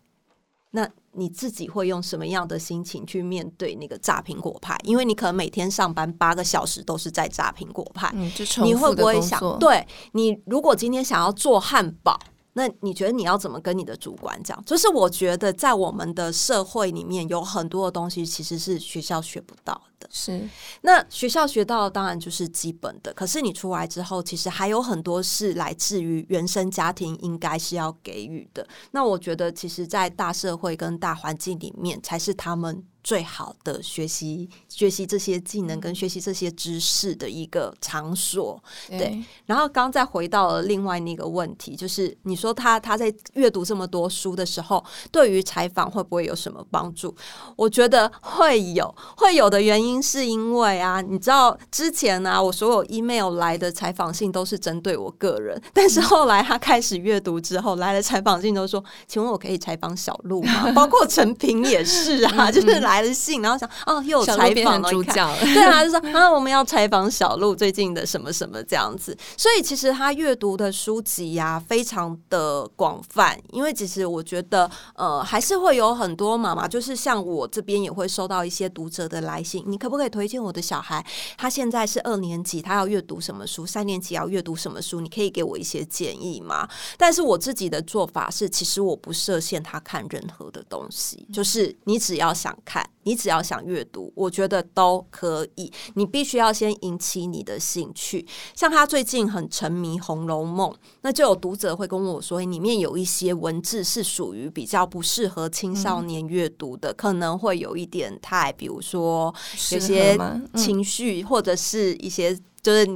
[0.71, 4.79] 那你自己会用什么样的心情去面对那个炸苹果派？
[4.85, 8.31] 因为你可能每天上班八个小时都是在炸苹果派，嗯，
[8.63, 12.19] 你会不会想，对，你如果今天想要做汉堡？
[12.55, 14.63] 那你觉得你要怎么跟你的主管讲？
[14.67, 19.92] 就是我觉得在我们的社会里面，有很多的东西其实是学校学不到的。
[20.11, 20.49] 是，
[20.83, 28.67] 那学校学到的当然就是基本的，可是你出来之后，其实还有很多是来自于原生家庭应该是要给予的。
[28.91, 32.85] 那我觉得，其实，在大社会跟大环境里面，才是他们。
[33.05, 38.97] 最好的学习学习这些技能跟学习这些知识的一个场所，对。
[38.97, 47.13] 对，然后刚再回到了另外那个问题，就是你说他他在阅读这么多书的时候，对于采访会不会有什么帮助？
[47.57, 60.71] 我觉得会有，会有的原因是因为啊，你知道之前呢、啊，我所有 email 来的采访信都是针对我个人，但是后来他开始阅读之后，来的采访信都说，请问我可以采访小鹿吗？
[60.73, 63.03] 包括陈平也是啊，就是来。
[63.03, 69.17] 了信，然后想哦，又有采访了，主角了， 对啊，就说啊，我们要采访小鹿最近的什么什么这样子。
[69.37, 73.37] 所以其实他阅读的书籍呀、啊，非常的广泛。
[73.51, 81.05] 因为其实我觉得，呃，还是会有很多妈妈，就是像我这边也会收到一些读者的来信，你可不可以推荐我的小孩？
[81.37, 83.67] 他现在是二年级，他要阅读什么书？
[83.67, 85.01] 三年级要阅读什么书？
[85.01, 86.69] 你可以给我一些建议吗？
[86.97, 92.89] 但是我自己的做法是，其实我不设限他看任何的东西，就是你只要想看。
[93.05, 95.73] 你只要想阅读，我觉得都可以。
[95.95, 98.27] 你必须要先引起你的兴趣。
[98.55, 100.71] 像他最近很沉迷《红楼梦》，
[101.03, 109.35] 那就有读者会跟我说，里面有一些文字是属于比较不适合青少年阅读的，嗯、可能会有一点太，比如说
[109.73, 110.19] 有些
[110.55, 112.87] 情绪，或者是一些就是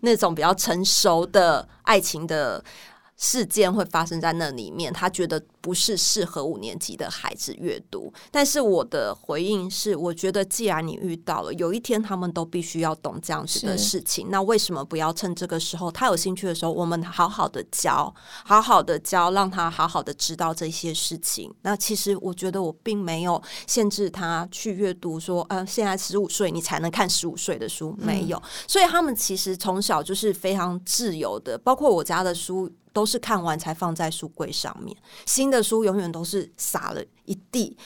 [0.00, 2.64] 那种比较成熟的爱情的
[3.16, 5.42] 事件会发生在那里面，他觉得。
[5.62, 8.12] 不是适合五年级的孩子阅读。
[8.30, 18.12] 但是我的回应是，我觉得既然你遇到了，有一天他们都必须要懂这样子的事情，那为什么不要趁这个时候他有兴趣的时候，我们好好的教，
[18.44, 21.50] 好好的教，让他好好的知道这些事情。
[21.62, 28.42] 那其实我觉得我并没有限制他去阅读，说，呃，现在十五岁你才能看十五岁的书，没有。
[28.66, 32.70] 所以他们其实从小就是非常自由的，包括我家的书。
[32.94, 34.94] 都是看完才放在书柜上面，
[35.24, 37.76] 新的书永远都是撒了一地，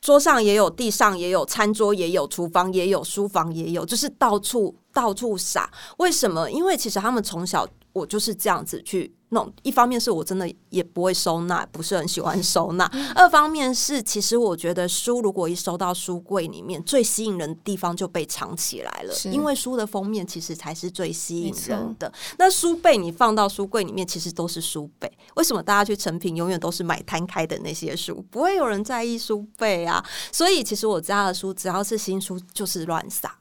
[0.00, 5.70] 桌上也有，地上也有，餐桌也有，厨房也有，书房也有，就是到处到处撒。
[5.98, 6.50] 为什么？
[6.50, 7.66] 因为其实他们从小。
[7.96, 12.84] 我就是这样子去弄，一方面是我真的也不会收纳，不是很喜欢收纳；
[13.14, 22.12] 二方面是，其实我觉得书如果一收到书柜里面，最吸引人的地方就被藏起来了，因为书的封面其实才是最吸引人的。
[22.36, 25.10] 那书背你放到书柜里面，其实都是书背。
[25.36, 30.04] 为什么大家去成品永远都是买摊开的那些书，不会有人在意书背啊？
[30.30, 33.34] 所以其实我家的书只要是新书，就是乱撒。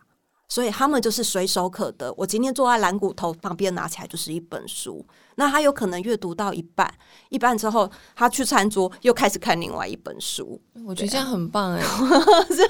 [0.47, 2.13] 所以他们就是随手可得。
[2.17, 5.05] 我今天坐在蓝骨头旁边，拿起来就是一本书。
[5.35, 6.89] 那他有可能阅读到一半，
[7.29, 10.61] 一半之后他去餐桌又开始看另外一本书。
[10.85, 11.83] 我觉得这样很棒 哎，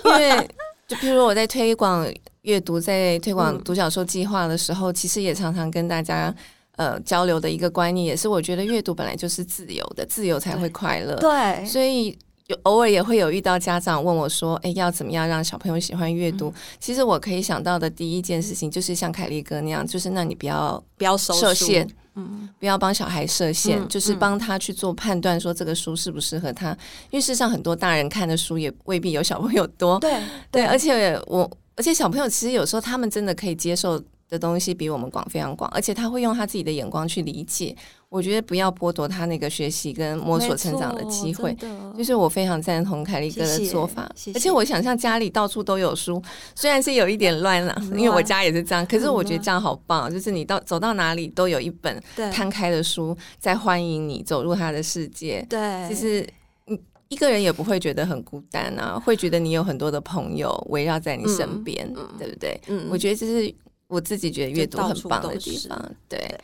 [0.05, 0.49] 因为
[0.88, 2.11] 就比如说我在推广
[2.41, 6.34] 阅读，在推广独角兽计划的时候，嗯、其实也常常跟大家
[6.78, 11.15] 呃交流的一个观念，也是我觉得阅读本来就是自由的，自由才会快乐。
[11.17, 12.17] 对，所以。
[12.48, 26.72] 有偶尔也会有遇到家长问我说：“哎，要怎么样让小朋友喜欢阅读？”嗯、其实我可以想到的第一件事情就是像凯利哥那样，就是那你不要不要设限，嗯，不要帮小孩设限，嗯、就是帮他去做判断，说这个书适不适合他。
[26.72, 26.78] 嗯、
[27.12, 30.22] 因为事实上，很多大人看的书也未必有小朋友多，对对，
[30.52, 37.76] 对，而且我而且小朋友其实有时候他们真的可以接受的东西比我们广，非常广，而且他会用他自己的眼光去理解。
[38.07, 41.53] 我觉得不要剥夺他那个学习跟摸索成长的机会，
[41.97, 44.09] 就是我非常赞同凯利哥的做法。
[44.34, 46.21] 而且我想象家里到处都有书，
[46.55, 52.01] 虽然是有一点乱了，因为我家也是这样，可是我觉得这样好棒，就是你到走到哪里都有一本
[52.32, 55.45] 摊开的书在欢迎你走入他的世界。
[55.49, 56.26] 对，其实
[56.67, 62.61] 你一个人也不会觉得很孤单啊，会觉得你有很多的朋友围绕在你身边，嗯、对不对？
[62.67, 63.53] 嗯，我觉得这是。
[63.88, 65.78] 我自己觉得阅读很棒的地方，
[66.10, 66.18] 对。
[66.18, 66.40] 对，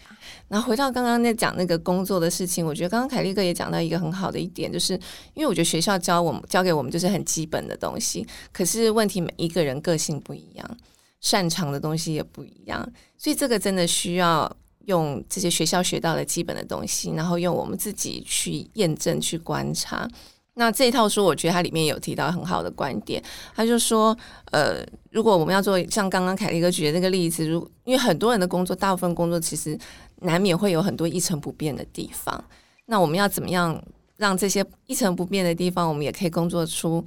[0.48, 4.94] 然后回到刚刚那讲那个工作的事情，我觉得刚刚凯利哥也讲到一个很好的一点，就是
[5.34, 10.78] 因为我觉得学校教我们教给我们就是很基本的东西，可是问题每一个人个性不一样，
[11.20, 12.88] 擅长的东西也不一样，
[13.18, 20.08] 所以这个真的需要用这些学校学到的基本的东西，然后用我们自己去验证、去观察。
[20.56, 23.24] 那这一套书，我觉得它里面有提到很好的观点。
[23.56, 24.16] 他就说，
[24.52, 29.80] 呃，如果我们要做像刚刚凯利哥举的那个例子，如因为很多人的工作，大部分工作其实
[30.18, 32.44] 难免会有很多一成不变的地方。
[32.86, 33.82] 那我们要怎么样
[34.18, 37.04] 让这些一成不变的地方，我们也可以工作出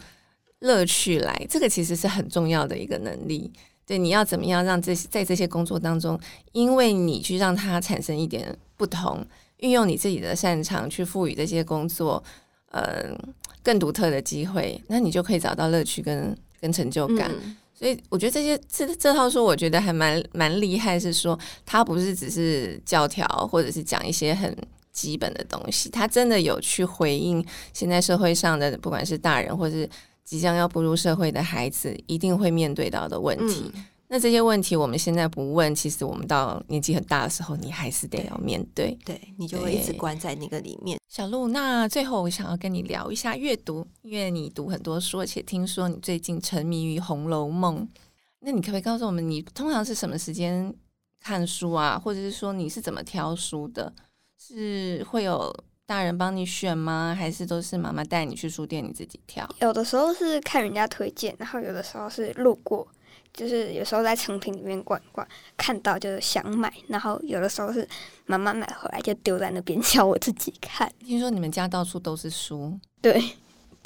[0.61, 1.47] 乐趣来？
[1.51, 3.53] 这个其实是很重要的一个能力。
[3.87, 6.19] 对，你要怎么样让这些在这些工作当中，
[6.53, 9.23] 因为你去让它产生一点不同，
[9.59, 12.25] 运用你自己的擅长去赋予这些工作。
[12.75, 13.17] 呃，
[13.63, 17.31] 更独特的机会，那你就可以找到乐趣跟跟成就感。
[17.31, 24.53] 嗯、所以我觉得这些这这套书，我觉得还蛮蛮厉害，是说它不是只是教条，或者是讲一些很
[24.93, 29.89] 基本的东西，它真的有去回应现在社会上的，不管是大人或是
[30.25, 33.71] 即将要步入社会的孩子，一定会面对到的问题。
[33.73, 33.85] 嗯
[34.15, 38.97] 那这些问题我们现在不问，其实我们到年纪很大的时候，你还是得要面对。
[39.05, 40.97] 对，对你就会一直关在那个里面。
[41.09, 47.81] 小鹿，那最后我想要跟你聊一下阅读，因为你读很多书，而且听说你最近沉迷于《红楼梦》。
[48.39, 50.73] 那你可不可以告诉我们，你通常是什么时间
[51.19, 51.99] 看书啊？
[51.99, 53.93] 或者是说你是怎么挑书的？
[54.39, 55.53] 是会有
[55.87, 57.17] 大人帮你选吗？
[57.19, 59.45] 还是都是妈妈带你去书店，你自己挑？
[59.61, 62.87] 有的时候是看人家推荐，然后有的时候是路过。
[63.35, 65.27] 就是有时候在成品里面逛逛，
[65.57, 67.87] 看到就是想买，然后有的时候是
[68.27, 70.89] 妈妈买回来就丢在那边，叫我自己看。
[71.05, 73.21] 听说你们家到处都是书，对，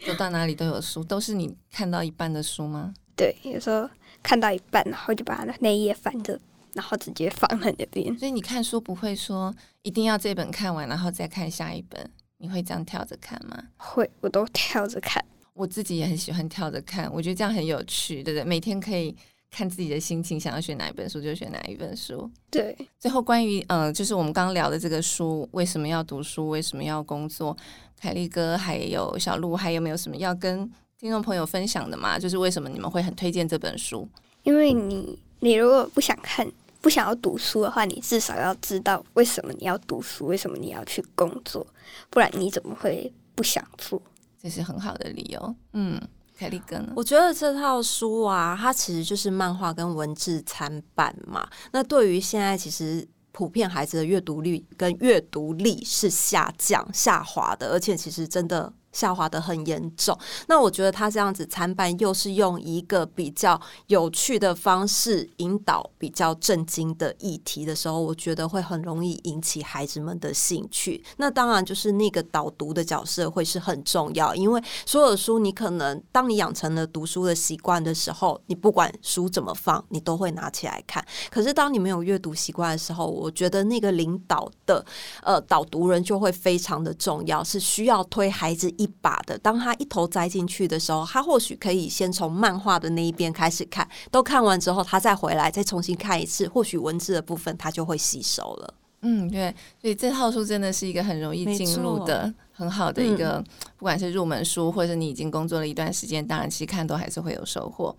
[0.04, 2.92] 走到哪里都有书，都是你看到一半的书吗？
[3.16, 3.88] 对，有时候
[4.22, 6.38] 看到一半，然后就把那一页翻着，
[6.74, 8.14] 然后直接放在那边。
[8.18, 13.64] 所以你看书不会说一定要这本看完，然后再看下一本，你会这样跳着看吗？
[13.78, 15.24] 会，我都跳着看。
[15.54, 18.44] 我自己也很喜欢跳着看，我觉得这样很有趣，对不对？
[18.44, 19.16] 每天可以。
[19.50, 22.30] 看自己的心情，想要选哪一本书就选哪一本书。
[22.50, 26.48] 对，最后关于嗯、呃，就是我们刚刚聊的这个书，为什么要读书？
[26.48, 27.56] 为什么要工作？
[28.00, 30.70] 凯利哥还有小鹿，还有没有什么要跟
[31.00, 32.18] 听众朋友分享的吗？
[32.18, 34.08] 就是为什么你们会很推荐这本书？
[34.44, 36.46] 因为你，你如果不想看、
[36.80, 41.66] 不想要读书的话，你至少要知道为什么你要读书，为什么你要去工作，
[42.08, 44.00] 不然你怎么会不想做，
[44.40, 45.54] 这是很好的理由。
[45.72, 46.00] 嗯，
[46.38, 46.92] 凯莉哥呢？
[46.94, 51.48] 我觉得这套书啊，它其实就是漫画跟文字参半嘛。
[51.72, 58.72] 那对于现在其实普遍孩子的阅读率跟阅读力是下降下滑的，而且其实真的。
[58.92, 71.02] 下滑得很严重，那我觉得他这样子参半，又是用一个比较有趣的方式引导比较震惊的议题的时候，我觉得会很容易引起孩子们的兴趣。
[71.18, 81.04] 那当然就是那个导读的角色会是很重要，因为所有的书，你可能当你养成了读书的习惯的时候，你不管书怎么放，你都会拿起来看。
[81.30, 84.84] 可是当你没有阅读习惯的时候，我觉得那个领导的
[85.22, 98.74] 呃导读人就会非常的重要，是需要推孩子一把的，当他一头栽进去的时候，他或许可以先从漫画的那一边开始看，都看完之后，他再回来再重新看一次，或许文字的部分他就会吸收了。
[99.02, 103.44] 嗯，对，所以这套书真的是一个很容易进入的、很好的一个，嗯、
[103.76, 107.94] 不管是入门书，或者你已经工作了一段时间，当然其实看都还是会有收获。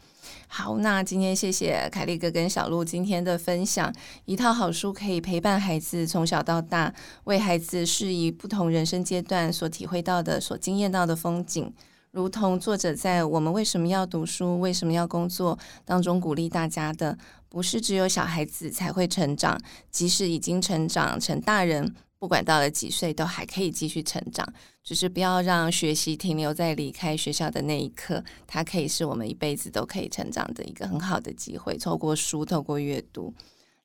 [0.52, 3.93] 好，那今天谢谢凯莉哥跟小鹿今天的分享。
[4.26, 6.91] 一套好书可以陪伴孩子从小到大，
[7.26, 11.72] 为孩子适宜不同人生阶段所体会到的、所经验到的风景。
[12.10, 14.60] 如同作者在《我们为什么要读书？
[14.60, 17.16] 为什么要工作》当中鼓励大家的，
[17.47, 19.56] 不是只有小孩子才会成长，
[19.91, 24.52] 即使已经成长成大人，不管到了几岁，都还可以继续成长。
[24.89, 31.77] 就是不要让学习停留在离开学校的那一刻，它可以是我们一辈子都可以成长的一个很好的机会。
[31.77, 33.31] 透过书，透过阅读。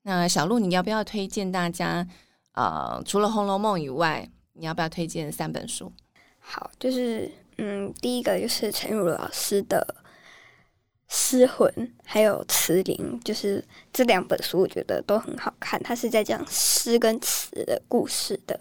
[0.05, 2.09] 那小鹿，你要不要推荐大家？
[2.52, 5.92] 呃，除了《红楼梦》以外，你要不要推荐三本书？
[6.38, 7.30] 好，就是。
[7.57, 9.94] 嗯，第一个就是陈雨如老师的
[11.14, 11.72] 《诗魂》，
[12.05, 15.80] 还有《词灵》，就是这两本书，我觉得都很好看。
[15.84, 18.57] 它是在讲诗跟词的故事的，《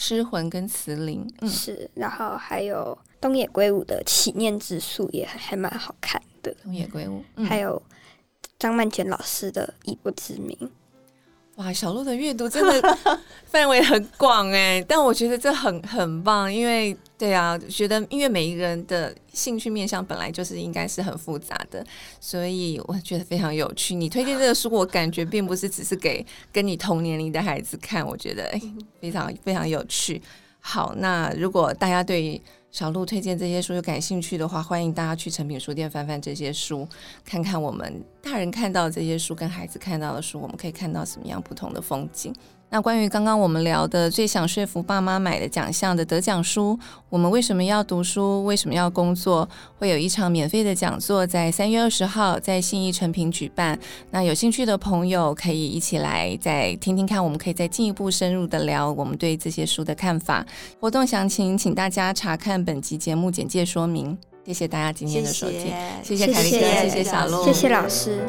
[0.00, 1.90] 诗魂》跟《词灵》嗯，是。
[1.92, 6.56] 然后还有东野圭吾的《起念之树》，也还蛮好看的。
[6.62, 7.80] 东野圭吾，还有
[8.58, 10.56] 张曼娟老师的《以不知名》。
[11.60, 12.98] 哇，小鹿的阅读真的
[13.44, 21.84] 范围很广哎，但我觉得这很很棒，因为对啊，觉得因为每一个人的兴趣面向本来就是应该是很复杂的，
[22.18, 23.94] 所以我觉得非常有趣。
[23.94, 28.62] 你推荐这个书，我感觉并不是只是给跟你同年龄的孩子看，我觉得哎，
[28.98, 30.22] 非常非常有趣。
[30.60, 32.40] 好，那如果大家对
[32.70, 36.86] 小鹿推荐这些书有感兴趣的话，欢迎大家去成品书店翻翻这些书，
[37.24, 42.32] 看看我们大人看到这些书跟孩子看到的书，我们可以看到什么样不同的风景。
[42.72, 48.44] 那关于刚刚我们聊的最想说服爸妈买的奖项的得奖书，我们为什么要读书？
[48.44, 49.48] 为什么要工作？
[49.76, 53.76] 会有一场免费的讲座，在三月二十号在信义诚品举办。
[54.12, 60.46] 那有兴趣的朋友可以一起来再听听看，我们可以再进一步深入的聊我们对这些书的看法。
[60.78, 64.16] 活动详情，请大家查看本集节目简介说明。
[64.46, 65.72] 谢谢大家今天的收听，
[66.04, 68.20] 谢谢凯丽哥，谢谢小鹿，谢谢老师。